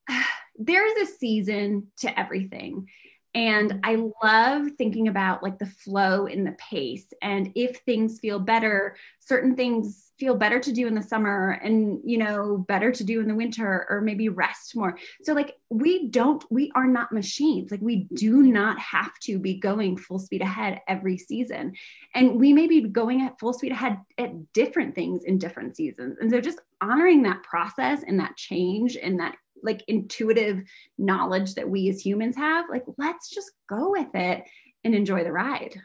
there 0.58 0.86
is 0.86 1.08
a 1.08 1.12
season 1.12 1.86
to 1.98 2.18
everything. 2.18 2.88
And 3.36 3.80
I 3.84 4.02
love 4.24 4.68
thinking 4.78 5.08
about 5.08 5.42
like 5.42 5.58
the 5.58 5.66
flow 5.66 6.24
and 6.24 6.46
the 6.46 6.52
pace. 6.52 7.12
And 7.20 7.52
if 7.54 7.76
things 7.80 8.18
feel 8.18 8.38
better, 8.38 8.96
certain 9.20 9.54
things 9.54 10.12
feel 10.18 10.34
better 10.34 10.58
to 10.58 10.72
do 10.72 10.86
in 10.86 10.94
the 10.94 11.02
summer 11.02 11.50
and, 11.62 12.00
you 12.02 12.16
know, 12.16 12.64
better 12.66 12.90
to 12.90 13.04
do 13.04 13.20
in 13.20 13.28
the 13.28 13.34
winter 13.34 13.86
or 13.90 14.00
maybe 14.00 14.30
rest 14.30 14.74
more. 14.74 14.98
So, 15.22 15.34
like, 15.34 15.52
we 15.68 16.08
don't, 16.08 16.42
we 16.50 16.72
are 16.74 16.86
not 16.86 17.12
machines. 17.12 17.70
Like, 17.70 17.82
we 17.82 18.08
do 18.14 18.42
not 18.42 18.78
have 18.80 19.12
to 19.24 19.38
be 19.38 19.58
going 19.58 19.98
full 19.98 20.18
speed 20.18 20.40
ahead 20.40 20.80
every 20.88 21.18
season. 21.18 21.74
And 22.14 22.40
we 22.40 22.54
may 22.54 22.66
be 22.66 22.88
going 22.88 23.20
at 23.20 23.38
full 23.38 23.52
speed 23.52 23.72
ahead 23.72 23.98
at 24.16 24.54
different 24.54 24.94
things 24.94 25.24
in 25.24 25.36
different 25.36 25.76
seasons. 25.76 26.16
And 26.22 26.30
so, 26.30 26.40
just 26.40 26.60
honoring 26.80 27.22
that 27.24 27.42
process 27.42 28.02
and 28.02 28.18
that 28.18 28.36
change 28.36 28.96
and 28.96 29.20
that 29.20 29.36
like 29.66 29.84
intuitive 29.88 30.62
knowledge 30.96 31.54
that 31.56 31.68
we 31.68 31.90
as 31.90 32.04
humans 32.04 32.36
have, 32.36 32.66
like 32.70 32.84
let's 32.96 33.28
just 33.28 33.50
go 33.68 33.90
with 33.90 34.14
it 34.14 34.44
and 34.84 34.94
enjoy 34.94 35.24
the 35.24 35.32
ride. 35.32 35.76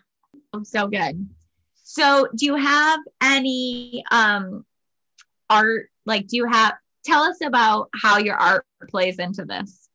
So 0.64 0.88
good. 0.88 1.28
So 1.84 2.28
do 2.36 2.46
you 2.46 2.56
have 2.56 3.00
any 3.22 4.04
um 4.12 4.66
art 5.50 5.90
like 6.06 6.28
do 6.28 6.38
you 6.38 6.46
have 6.46 6.76
tell 7.04 7.24
us 7.24 7.38
about 7.44 7.90
how 7.94 8.18
your 8.18 8.36
art 8.36 8.66
plays 8.90 9.20
into 9.20 9.44
this? 9.44 9.90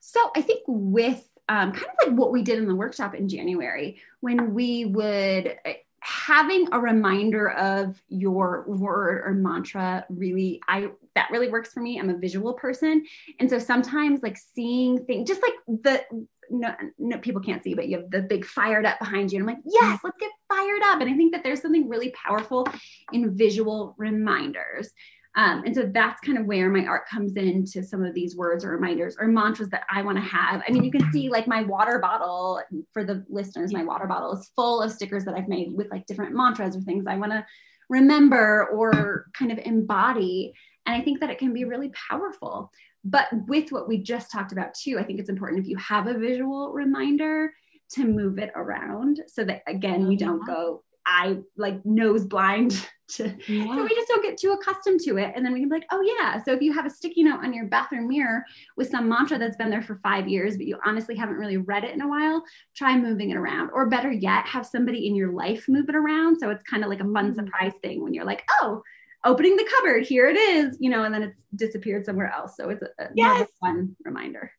So 0.00 0.30
I 0.34 0.42
think 0.42 0.62
with 0.66 1.24
um, 1.48 1.72
kind 1.72 1.86
of 1.86 2.08
like 2.08 2.18
what 2.18 2.32
we 2.32 2.42
did 2.42 2.58
in 2.58 2.68
the 2.68 2.74
workshop 2.74 3.14
in 3.14 3.28
January, 3.28 4.00
when 4.20 4.54
we 4.54 4.84
would 4.84 5.56
having 6.00 6.68
a 6.72 6.80
reminder 6.80 7.50
of 7.50 8.00
your 8.08 8.64
word 8.68 9.22
or 9.24 9.34
mantra 9.34 10.04
really 10.08 10.60
i 10.68 10.88
that 11.18 11.32
really 11.32 11.48
works 11.48 11.72
for 11.72 11.80
me. 11.80 11.98
I'm 11.98 12.10
a 12.10 12.16
visual 12.16 12.54
person. 12.54 13.04
And 13.40 13.50
so 13.50 13.58
sometimes 13.58 14.22
like 14.22 14.38
seeing 14.38 15.04
things 15.04 15.26
just 15.26 15.42
like 15.42 15.54
the 15.82 16.04
no, 16.48 16.72
no 16.96 17.18
people 17.18 17.42
can't 17.42 17.62
see 17.62 17.74
but 17.74 17.88
you 17.88 17.98
have 17.98 18.10
the 18.10 18.22
big 18.22 18.44
fired 18.44 18.86
up 18.86 19.00
behind 19.00 19.32
you. 19.32 19.40
And 19.40 19.50
i'm 19.50 19.56
like 19.56 19.64
yes 19.66 19.98
let's 20.04 20.16
get 20.18 20.30
fired 20.48 20.82
up. 20.84 21.00
And 21.00 21.10
i 21.10 21.16
think 21.16 21.32
that 21.32 21.42
there's 21.42 21.60
something 21.60 21.88
really 21.88 22.10
powerful 22.10 22.68
in 23.12 23.36
visual 23.36 23.96
reminders 23.98 24.92
um, 25.38 25.62
and 25.64 25.72
so 25.72 25.88
that's 25.94 26.20
kind 26.20 26.36
of 26.36 26.46
where 26.46 26.68
my 26.68 26.84
art 26.84 27.08
comes 27.08 27.36
into 27.36 27.80
some 27.84 28.02
of 28.02 28.12
these 28.12 28.34
words 28.34 28.64
or 28.64 28.70
reminders 28.70 29.16
or 29.20 29.28
mantras 29.28 29.68
that 29.68 29.84
I 29.88 30.02
want 30.02 30.18
to 30.18 30.24
have. 30.24 30.62
I 30.66 30.72
mean, 30.72 30.82
you 30.82 30.90
can 30.90 31.12
see 31.12 31.28
like 31.28 31.46
my 31.46 31.62
water 31.62 32.00
bottle 32.00 32.60
for 32.92 33.04
the 33.04 33.24
listeners, 33.28 33.72
my 33.72 33.84
water 33.84 34.08
bottle 34.08 34.32
is 34.32 34.50
full 34.56 34.82
of 34.82 34.90
stickers 34.90 35.24
that 35.26 35.36
I've 35.36 35.46
made 35.46 35.72
with 35.72 35.92
like 35.92 36.06
different 36.06 36.34
mantras 36.34 36.76
or 36.76 36.80
things 36.80 37.06
I 37.06 37.14
want 37.14 37.30
to 37.30 37.46
remember 37.88 38.66
or 38.66 39.26
kind 39.32 39.52
of 39.52 39.58
embody. 39.58 40.54
And 40.86 41.00
I 41.00 41.04
think 41.04 41.20
that 41.20 41.30
it 41.30 41.38
can 41.38 41.52
be 41.52 41.64
really 41.64 41.92
powerful. 42.10 42.72
But 43.04 43.28
with 43.46 43.70
what 43.70 43.86
we 43.86 43.98
just 43.98 44.32
talked 44.32 44.50
about 44.50 44.74
too, 44.74 44.98
I 44.98 45.04
think 45.04 45.20
it's 45.20 45.30
important 45.30 45.60
if 45.60 45.68
you 45.68 45.76
have 45.76 46.08
a 46.08 46.18
visual 46.18 46.72
reminder 46.72 47.52
to 47.92 48.04
move 48.04 48.40
it 48.40 48.50
around 48.56 49.20
so 49.28 49.44
that 49.44 49.62
again, 49.68 50.10
you 50.10 50.18
don't 50.18 50.44
go 50.44 50.82
eye 51.08 51.38
like 51.56 51.84
nose 51.84 52.24
blind 52.24 52.86
to 53.08 53.34
yeah. 53.46 53.74
so 53.74 53.82
we 53.82 53.88
just 53.88 54.08
don't 54.08 54.22
get 54.22 54.36
too 54.36 54.52
accustomed 54.52 55.00
to 55.00 55.16
it 55.16 55.32
and 55.34 55.44
then 55.44 55.52
we 55.54 55.60
can 55.60 55.68
be 55.68 55.76
like 55.76 55.86
oh 55.90 56.02
yeah 56.02 56.42
so 56.42 56.52
if 56.52 56.60
you 56.60 56.72
have 56.72 56.84
a 56.84 56.90
sticky 56.90 57.24
note 57.24 57.42
on 57.42 57.54
your 57.54 57.66
bathroom 57.66 58.06
mirror 58.06 58.44
with 58.76 58.90
some 58.90 59.08
mantra 59.08 59.38
that's 59.38 59.56
been 59.56 59.70
there 59.70 59.82
for 59.82 59.98
five 60.02 60.28
years 60.28 60.58
but 60.58 60.66
you 60.66 60.78
honestly 60.84 61.16
haven't 61.16 61.36
really 61.36 61.56
read 61.56 61.84
it 61.84 61.94
in 61.94 62.02
a 62.02 62.08
while 62.08 62.44
try 62.76 62.96
moving 62.96 63.30
it 63.30 63.36
around 63.36 63.70
or 63.72 63.88
better 63.88 64.12
yet 64.12 64.46
have 64.46 64.66
somebody 64.66 65.06
in 65.06 65.14
your 65.14 65.32
life 65.32 65.64
move 65.68 65.88
it 65.88 65.96
around 65.96 66.38
so 66.38 66.50
it's 66.50 66.62
kind 66.64 66.84
of 66.84 66.90
like 66.90 67.00
a 67.00 67.04
fun 67.04 67.32
mm-hmm. 67.32 67.34
surprise 67.34 67.72
thing 67.82 68.02
when 68.02 68.12
you're 68.12 68.26
like 68.26 68.44
oh 68.60 68.82
opening 69.24 69.56
the 69.56 69.68
cupboard 69.76 70.04
here 70.04 70.28
it 70.28 70.36
is 70.36 70.76
you 70.78 70.90
know 70.90 71.04
and 71.04 71.14
then 71.14 71.22
it's 71.22 71.42
disappeared 71.56 72.04
somewhere 72.04 72.30
else 72.30 72.56
so 72.56 72.68
it's 72.68 72.82
a, 72.82 73.08
yes. 73.14 73.48
fun 73.60 73.96
reminder 74.04 74.52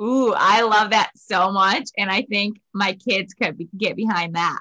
Ooh, 0.00 0.32
I 0.32 0.62
love 0.62 0.90
that 0.90 1.10
so 1.16 1.50
much. 1.50 1.88
And 1.98 2.08
I 2.08 2.22
think 2.22 2.60
my 2.72 2.92
kids 2.92 3.34
could 3.34 3.58
be, 3.58 3.68
get 3.76 3.96
behind 3.96 4.36
that 4.36 4.60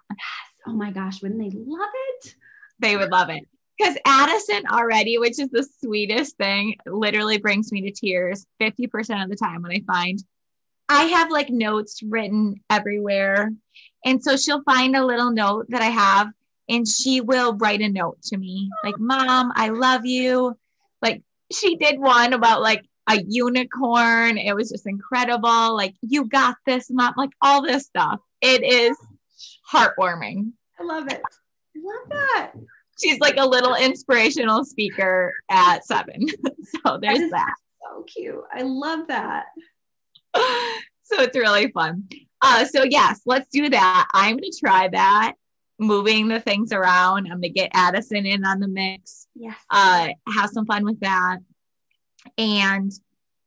oh 0.68 0.74
my 0.74 0.92
gosh, 0.92 1.22
wouldn't 1.22 1.40
they 1.40 1.58
love 1.58 1.90
it? 2.20 2.36
They 2.80 2.98
would 2.98 3.12
love 3.12 3.30
it. 3.30 3.44
Because 3.78 3.98
Addison 4.06 4.64
already, 4.72 5.18
which 5.18 5.40
is 5.40 5.50
the 5.50 5.68
sweetest 5.82 6.36
thing, 6.38 6.76
literally 6.86 7.38
brings 7.38 7.72
me 7.72 7.82
to 7.82 7.92
tears 7.92 8.46
50% 8.60 9.24
of 9.24 9.30
the 9.30 9.36
time 9.36 9.62
when 9.62 9.72
I 9.72 9.82
find 9.86 10.24
I 10.90 11.04
have 11.04 11.30
like 11.30 11.50
notes 11.50 12.02
written 12.02 12.62
everywhere. 12.70 13.52
And 14.06 14.24
so 14.24 14.38
she'll 14.38 14.64
find 14.64 14.96
a 14.96 15.06
little 15.06 15.32
note 15.32 15.66
that 15.70 15.82
I 15.82 15.88
have 15.88 16.30
and 16.70 16.88
she 16.88 17.22
will 17.22 17.56
write 17.58 17.82
a 17.82 17.90
note 17.90 18.22
to 18.24 18.38
me 18.38 18.70
like, 18.84 18.98
Mom, 19.00 19.52
I 19.56 19.70
love 19.70 20.06
you. 20.06 20.58
Like 21.02 21.22
she 21.52 21.76
did 21.76 22.00
one 22.00 22.34
about 22.34 22.62
like 22.62 22.86
a 23.10 23.22
unicorn. 23.22 24.38
It 24.38 24.56
was 24.56 24.70
just 24.70 24.88
incredible. 24.88 25.76
Like, 25.76 25.96
you 26.02 26.26
got 26.26 26.56
this, 26.66 26.90
Mom. 26.90 27.14
Like 27.16 27.32
all 27.42 27.62
this 27.62 27.86
stuff. 27.86 28.20
It 28.42 28.64
is 28.64 28.98
heartwarming. 29.72 30.52
I 30.80 30.84
love 30.84 31.08
it. 31.12 31.22
I 31.22 31.80
love 31.80 32.10
that. 32.10 32.52
She's 33.02 33.20
like 33.20 33.38
a 33.38 33.46
little 33.46 33.76
inspirational 33.76 34.66
speaker 34.66 35.34
at 35.50 35.86
seven. 35.86 36.28
so 36.86 36.98
there's 37.00 37.20
that, 37.20 37.32
that. 37.32 37.56
So 37.84 38.04
cute. 38.04 38.44
I 38.54 38.62
love 38.64 39.08
that. 39.08 39.46
so 41.04 41.22
it's 41.22 41.38
really 41.38 41.72
fun. 41.72 42.08
Uh, 42.42 42.66
so 42.66 42.84
yes, 42.84 43.22
let's 43.26 43.48
do 43.50 43.70
that. 43.70 44.08
I'm 44.14 44.38
gonna 44.38 44.48
try 44.60 44.88
that. 44.90 45.34
Moving 45.80 46.28
the 46.28 46.40
things 46.40 46.72
around. 46.72 47.28
I'm 47.28 47.38
gonna 47.38 47.50
get 47.50 47.72
Addison 47.74 48.26
in 48.26 48.46
on 48.46 48.60
the 48.60 48.68
mix. 48.68 49.28
Yes. 49.36 49.58
Uh, 49.70 50.10
have 50.36 50.50
some 50.50 50.66
fun 50.66 50.84
with 50.84 51.00
that. 51.02 51.38
And 52.38 52.92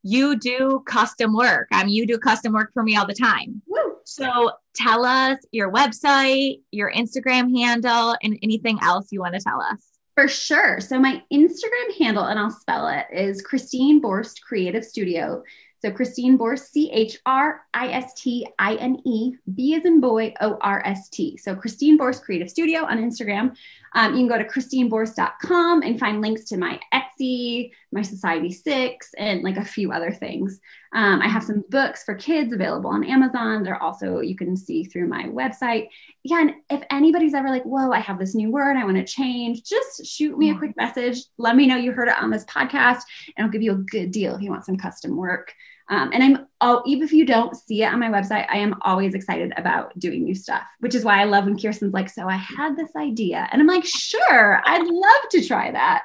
you 0.03 0.37
do 0.37 0.81
custom 0.85 1.35
work. 1.35 1.67
I 1.71 1.83
mean, 1.83 1.93
you 1.93 2.07
do 2.07 2.17
custom 2.17 2.53
work 2.53 2.71
for 2.73 2.83
me 2.83 2.95
all 2.95 3.05
the 3.05 3.13
time. 3.13 3.61
Woo. 3.67 3.90
So 4.11 4.51
tell 4.75 5.05
us 5.05 5.37
your 5.51 5.71
website, 5.71 6.61
your 6.71 6.91
Instagram 6.91 7.57
handle, 7.57 8.15
and 8.21 8.37
anything 8.43 8.77
else 8.81 9.07
you 9.11 9.21
want 9.21 9.35
to 9.35 9.39
tell 9.39 9.61
us. 9.61 9.79
For 10.15 10.27
sure. 10.27 10.81
So 10.81 10.99
my 10.99 11.23
Instagram 11.31 11.97
handle, 11.97 12.25
and 12.25 12.37
I'll 12.37 12.51
spell 12.51 12.89
it, 12.89 13.05
is 13.13 13.41
Christine 13.41 14.01
Borst 14.01 14.41
Creative 14.41 14.83
Studio. 14.83 15.43
So 15.81 15.89
Christine 15.91 16.37
Borst, 16.37 16.67
C 16.71 16.91
H 16.91 17.19
R 17.25 17.61
I 17.73 17.87
S 17.87 18.13
T 18.15 18.45
I 18.59 18.75
N 18.75 18.97
E, 19.05 19.33
B 19.55 19.75
as 19.75 19.85
in 19.85 20.01
boy, 20.01 20.33
O 20.41 20.57
R 20.61 20.85
S 20.85 21.07
T. 21.09 21.37
So 21.37 21.55
Christine 21.55 21.97
Borst 21.97 22.21
Creative 22.21 22.49
Studio 22.49 22.83
on 22.83 22.97
Instagram. 22.99 23.55
Um, 23.95 24.13
you 24.13 24.19
can 24.19 24.27
go 24.27 24.37
to 24.37 24.43
christineborst.com 24.43 25.81
and 25.81 25.99
find 25.99 26.21
links 26.21 26.43
to 26.45 26.57
my 26.57 26.79
Etsy, 26.93 27.71
my 27.91 28.01
Society 28.01 28.51
Six, 28.51 29.09
and 29.17 29.41
like 29.41 29.57
a 29.57 29.65
few 29.65 29.91
other 29.91 30.11
things. 30.11 30.59
Um, 30.93 31.21
I 31.21 31.27
have 31.27 31.43
some 31.43 31.63
books 31.69 32.03
for 32.03 32.15
kids 32.15 32.51
available 32.51 32.89
on 32.89 33.03
Amazon. 33.03 33.63
They're 33.63 33.81
also, 33.81 34.19
you 34.19 34.35
can 34.35 34.57
see 34.57 34.83
through 34.83 35.07
my 35.07 35.23
website. 35.25 35.87
Yeah, 36.23 36.41
and 36.41 36.53
if 36.69 36.83
anybody's 36.91 37.33
ever 37.33 37.49
like, 37.49 37.63
whoa, 37.63 37.91
I 37.91 37.99
have 37.99 38.19
this 38.19 38.35
new 38.35 38.51
word, 38.51 38.75
I 38.75 38.83
want 38.83 38.97
to 38.97 39.05
change, 39.05 39.63
just 39.63 40.05
shoot 40.05 40.37
me 40.37 40.51
a 40.51 40.57
quick 40.57 40.75
message. 40.75 41.23
Let 41.37 41.55
me 41.55 41.65
know 41.65 41.77
you 41.77 41.93
heard 41.93 42.09
it 42.09 42.21
on 42.21 42.29
this 42.29 42.45
podcast, 42.45 43.01
and 43.37 43.45
I'll 43.45 43.51
give 43.51 43.61
you 43.61 43.71
a 43.71 43.75
good 43.75 44.11
deal 44.11 44.35
if 44.35 44.41
you 44.41 44.51
want 44.51 44.65
some 44.65 44.77
custom 44.77 45.15
work. 45.15 45.53
Um, 45.89 46.11
and 46.13 46.23
I'm 46.23 46.47
all, 46.61 46.83
even 46.85 47.03
if 47.03 47.11
you 47.11 47.25
don't 47.25 47.55
see 47.55 47.83
it 47.83 47.91
on 47.91 47.99
my 47.99 48.07
website, 48.07 48.47
I 48.49 48.57
am 48.57 48.75
always 48.81 49.13
excited 49.13 49.51
about 49.57 49.97
doing 49.99 50.23
new 50.23 50.35
stuff, 50.35 50.63
which 50.79 50.95
is 50.95 51.03
why 51.03 51.19
I 51.19 51.25
love 51.25 51.45
when 51.45 51.59
Kirsten's 51.59 51.93
like, 51.93 52.09
So 52.09 52.29
I 52.29 52.37
had 52.37 52.77
this 52.77 52.95
idea. 52.95 53.47
And 53.51 53.61
I'm 53.61 53.67
like, 53.67 53.85
Sure, 53.85 54.61
I'd 54.65 54.87
love 54.87 55.29
to 55.31 55.45
try 55.45 55.71
that. 55.71 56.03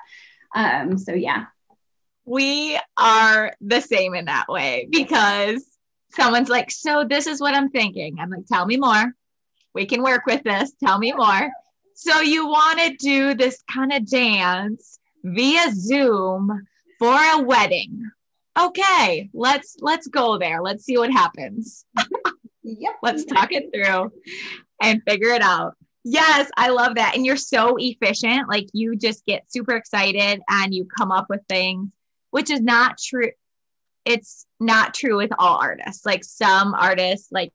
Um, 0.57 0.99
so 0.99 1.12
yeah. 1.12 1.44
We 2.27 2.79
are 2.99 3.55
the 3.61 3.81
same 3.81 4.15
in 4.15 4.27
that 4.27 4.49
way 4.49 4.89
because 4.91 5.65
someone's 6.11 6.49
like, 6.49 6.71
So 6.71 7.05
this 7.09 7.27
is 7.27 7.41
what 7.41 7.55
I'm 7.55 7.71
thinking. 7.71 8.19
I'm 8.19 8.31
like, 8.31 8.47
Tell 8.47 8.67
me 8.67 8.77
more. 8.77 9.12
We 9.75 9.87
can 9.87 10.03
work 10.03 10.27
with 10.27 10.43
this. 10.43 10.73
Tell 10.83 10.99
me 10.99 11.12
more. 11.12 11.51
So 11.95 12.21
you 12.21 12.47
want 12.47 12.79
to 12.81 12.97
do 12.97 13.35
this 13.35 13.62
kind 13.73 13.93
of 13.93 14.09
dance 14.09 14.99
via 15.25 15.73
Zoom 15.73 16.67
for 16.99 17.19
a 17.35 17.43
wedding 17.43 18.11
okay, 18.59 19.31
let's 19.33 19.77
let's 19.81 20.07
go 20.09 20.39
there. 20.39 20.62
Let's 20.62 20.85
see 20.85 20.97
what 20.97 21.11
happens. 21.11 21.85
yep. 22.62 22.95
let's 23.03 23.25
talk 23.25 23.53
it 23.53 23.71
through 23.73 24.12
and 24.81 25.03
figure 25.07 25.31
it 25.31 25.43
out. 25.43 25.75
Yes, 26.05 26.51
I 26.57 26.69
love 26.69 26.95
that. 26.95 27.17
And 27.17 27.27
you're 27.27 27.37
so 27.37 27.77
efficient. 27.79 28.49
Like 28.49 28.69
you 28.73 28.97
just 28.97 29.27
get 29.27 29.51
super 29.51 29.73
excited 29.73 30.41
and 30.49 30.75
you 30.75 30.87
come 30.97 31.11
up 31.11 31.27
with 31.29 31.41
things, 31.49 31.91
which 32.37 32.51
is 32.51 32.61
not 32.61 32.99
true. 32.99 33.31
It's 34.05 34.44
not 34.61 34.92
true 34.92 35.16
with 35.16 35.31
all 35.38 35.57
artists. 35.57 36.05
Like 36.05 36.22
some 36.22 36.75
artists 36.75 37.33
like 37.33 37.51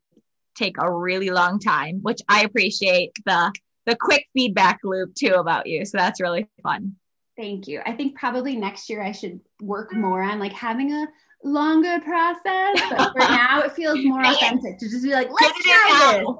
take 0.55 0.77
a 0.79 0.91
really 0.91 1.29
long 1.29 1.59
time, 1.59 1.99
which 2.01 2.19
I 2.27 2.41
appreciate 2.41 3.11
the 3.23 3.53
the 3.85 3.95
quick 3.95 4.25
feedback 4.33 4.79
loop 4.83 5.13
too 5.13 5.35
about 5.35 5.67
you. 5.67 5.85
So 5.85 5.99
that's 5.99 6.19
really 6.19 6.49
fun. 6.63 6.95
Thank 7.37 7.67
you. 7.67 7.79
I 7.85 7.91
think 7.91 8.15
probably 8.15 8.55
next 8.55 8.89
year 8.89 9.03
I 9.03 9.11
should 9.11 9.39
work 9.61 9.93
more 9.93 10.23
on 10.23 10.39
like 10.39 10.53
having 10.53 10.91
a 10.91 11.05
longer 11.43 11.99
process. 11.99 12.81
But 12.89 13.11
for 13.11 13.19
now, 13.19 13.61
it 13.61 13.73
feels 13.73 14.03
more 14.03 14.25
authentic 14.25 14.79
to 14.79 14.89
just 14.89 15.03
be 15.03 15.11
like, 15.11 15.29
let's 15.29 15.63
try 15.63 16.23
this. 16.25 16.37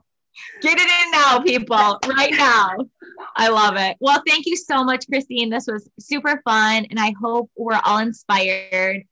Get 0.61 0.77
it 0.79 1.05
in 1.05 1.11
now, 1.11 1.39
people, 1.39 1.99
right 2.07 2.31
now. 2.31 2.77
I 3.35 3.49
love 3.49 3.75
it. 3.77 3.97
Well, 3.99 4.21
thank 4.27 4.45
you 4.45 4.55
so 4.55 4.83
much, 4.83 5.05
Christine. 5.07 5.49
This 5.49 5.67
was 5.67 5.89
super 5.99 6.41
fun. 6.45 6.85
And 6.89 6.99
I 6.99 7.13
hope 7.21 7.49
we're 7.55 7.79
all 7.83 7.99
inspired 7.99 9.03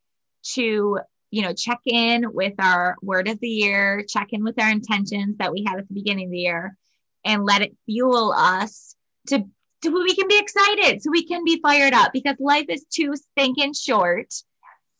to, 0.53 0.99
you 1.32 1.41
know, 1.41 1.53
check 1.53 1.79
in 1.86 2.34
with 2.34 2.53
our 2.60 2.95
word 3.01 3.27
of 3.27 3.39
the 3.39 3.49
year, 3.49 4.03
check 4.08 4.29
in 4.32 4.43
with 4.43 4.60
our 4.62 4.69
intentions 4.69 5.38
that 5.38 5.51
we 5.51 5.63
had 5.67 5.79
at 5.79 5.88
the 5.88 5.93
beginning 5.93 6.25
of 6.25 6.32
the 6.32 6.39
year, 6.39 6.77
and 7.25 7.45
let 7.45 7.62
it 7.62 7.75
fuel 7.86 8.32
us 8.32 8.95
to, 9.27 9.43
to 9.82 9.89
we 9.89 10.15
can 10.15 10.27
be 10.27 10.39
excited, 10.39 11.01
so 11.01 11.12
we 11.12 11.25
can 11.25 11.43
be 11.43 11.60
fired 11.62 11.93
up 11.93 12.12
because 12.13 12.36
life 12.39 12.65
is 12.69 12.86
too 12.86 13.15
stinking 13.15 13.73
short 13.73 14.34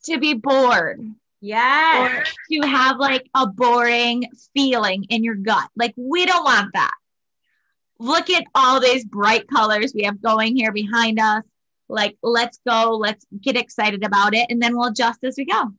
to 0.06 0.20
be 0.20 0.34
bored 0.34 1.02
Yes. 1.42 2.28
or 2.52 2.62
to 2.62 2.68
have 2.68 2.98
like 2.98 3.30
a 3.34 3.48
boring 3.48 4.26
feeling 4.54 5.06
in 5.10 5.24
your 5.24 5.36
gut. 5.36 5.70
Like, 5.76 5.94
we 5.96 6.26
don't 6.26 6.44
want 6.44 6.74
that. 6.74 6.94
Look 8.00 8.30
at 8.30 8.46
all 8.56 8.80
these 8.80 9.06
bright 9.06 9.48
colors 9.48 9.94
we 9.94 10.04
have 10.04 10.22
going 10.22 10.56
here 10.56 10.72
behind 10.72 11.20
us. 11.20 11.44
Like, 11.90 12.18
let's 12.22 12.60
go, 12.68 12.98
let's 12.98 13.26
get 13.42 13.58
excited 13.58 14.04
about 14.04 14.36
it, 14.36 14.48
and 14.50 14.62
then 14.62 14.78
we'll 14.78 14.90
adjust 14.90 15.24
as 15.24 15.36
we 15.38 15.46
go. 15.46 15.74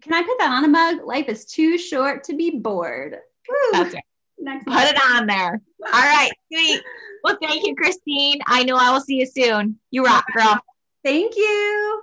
Can 0.00 0.14
I 0.14 0.22
put 0.22 0.38
that 0.38 0.50
on 0.50 0.64
a 0.64 0.68
mug? 0.68 1.04
Life 1.04 1.28
is 1.28 1.44
too 1.44 1.78
short 1.78 2.24
to 2.24 2.36
be 2.36 2.58
bored. 2.58 3.18
Woo. 3.48 3.56
That's 3.72 3.94
right. 3.94 4.04
Next 4.38 4.64
Put 4.66 4.84
it 4.84 4.98
on 5.10 5.26
there. 5.26 5.60
All 5.84 6.00
right, 6.00 6.32
sweet. 6.52 6.82
Well, 7.22 7.38
thank 7.40 7.64
you, 7.64 7.76
Christine. 7.76 8.40
I 8.46 8.64
know 8.64 8.76
I 8.76 8.92
will 8.92 9.00
see 9.00 9.16
you 9.16 9.26
soon. 9.26 9.78
You 9.90 10.04
rock, 10.04 10.24
girl. 10.34 10.58
Thank 11.04 11.36
you. 11.36 12.02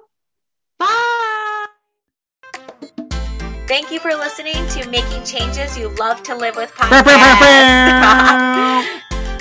Bye. 0.78 1.49
Thank 3.70 3.92
you 3.92 4.00
for 4.00 4.16
listening 4.16 4.56
to 4.70 4.90
Making 4.90 5.24
Changes 5.24 5.78
You 5.78 5.90
Love 5.90 6.24
to 6.24 6.34
Live 6.34 6.56
with 6.56 6.74
podcast. 6.74 7.04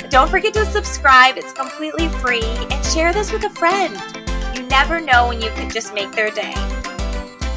Don't 0.10 0.28
forget 0.28 0.52
to 0.52 0.66
subscribe, 0.66 1.38
it's 1.38 1.54
completely 1.54 2.08
free, 2.08 2.42
and 2.42 2.84
share 2.84 3.10
this 3.10 3.32
with 3.32 3.44
a 3.44 3.48
friend. 3.48 3.96
You 4.54 4.64
never 4.64 5.00
know 5.00 5.28
when 5.28 5.40
you 5.40 5.48
could 5.52 5.70
just 5.70 5.94
make 5.94 6.12
their 6.12 6.30
day. 6.30 6.52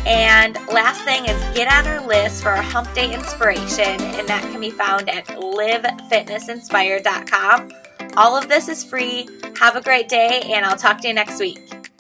And 0.05 0.55
last 0.71 1.01
thing 1.01 1.25
is 1.25 1.37
get 1.53 1.69
on 1.69 1.85
our 1.85 2.07
list 2.07 2.41
for 2.41 2.51
our 2.51 2.63
hump 2.63 2.93
day 2.93 3.13
inspiration, 3.13 3.83
and 3.83 4.25
that 4.29 4.43
can 4.43 4.61
be 4.61 4.71
found 4.71 5.09
at 5.09 5.25
livefitnessinspired.com. 5.25 7.73
All 8.15 8.37
of 8.37 8.47
this 8.47 8.69
is 8.69 8.81
free. 8.81 9.27
Have 9.59 9.75
a 9.75 9.81
great 9.81 10.07
day, 10.07 10.43
and 10.45 10.65
I'll 10.65 10.77
talk 10.77 11.01
to 11.01 11.09
you 11.09 11.13
next 11.13 11.37
week. 11.37 11.90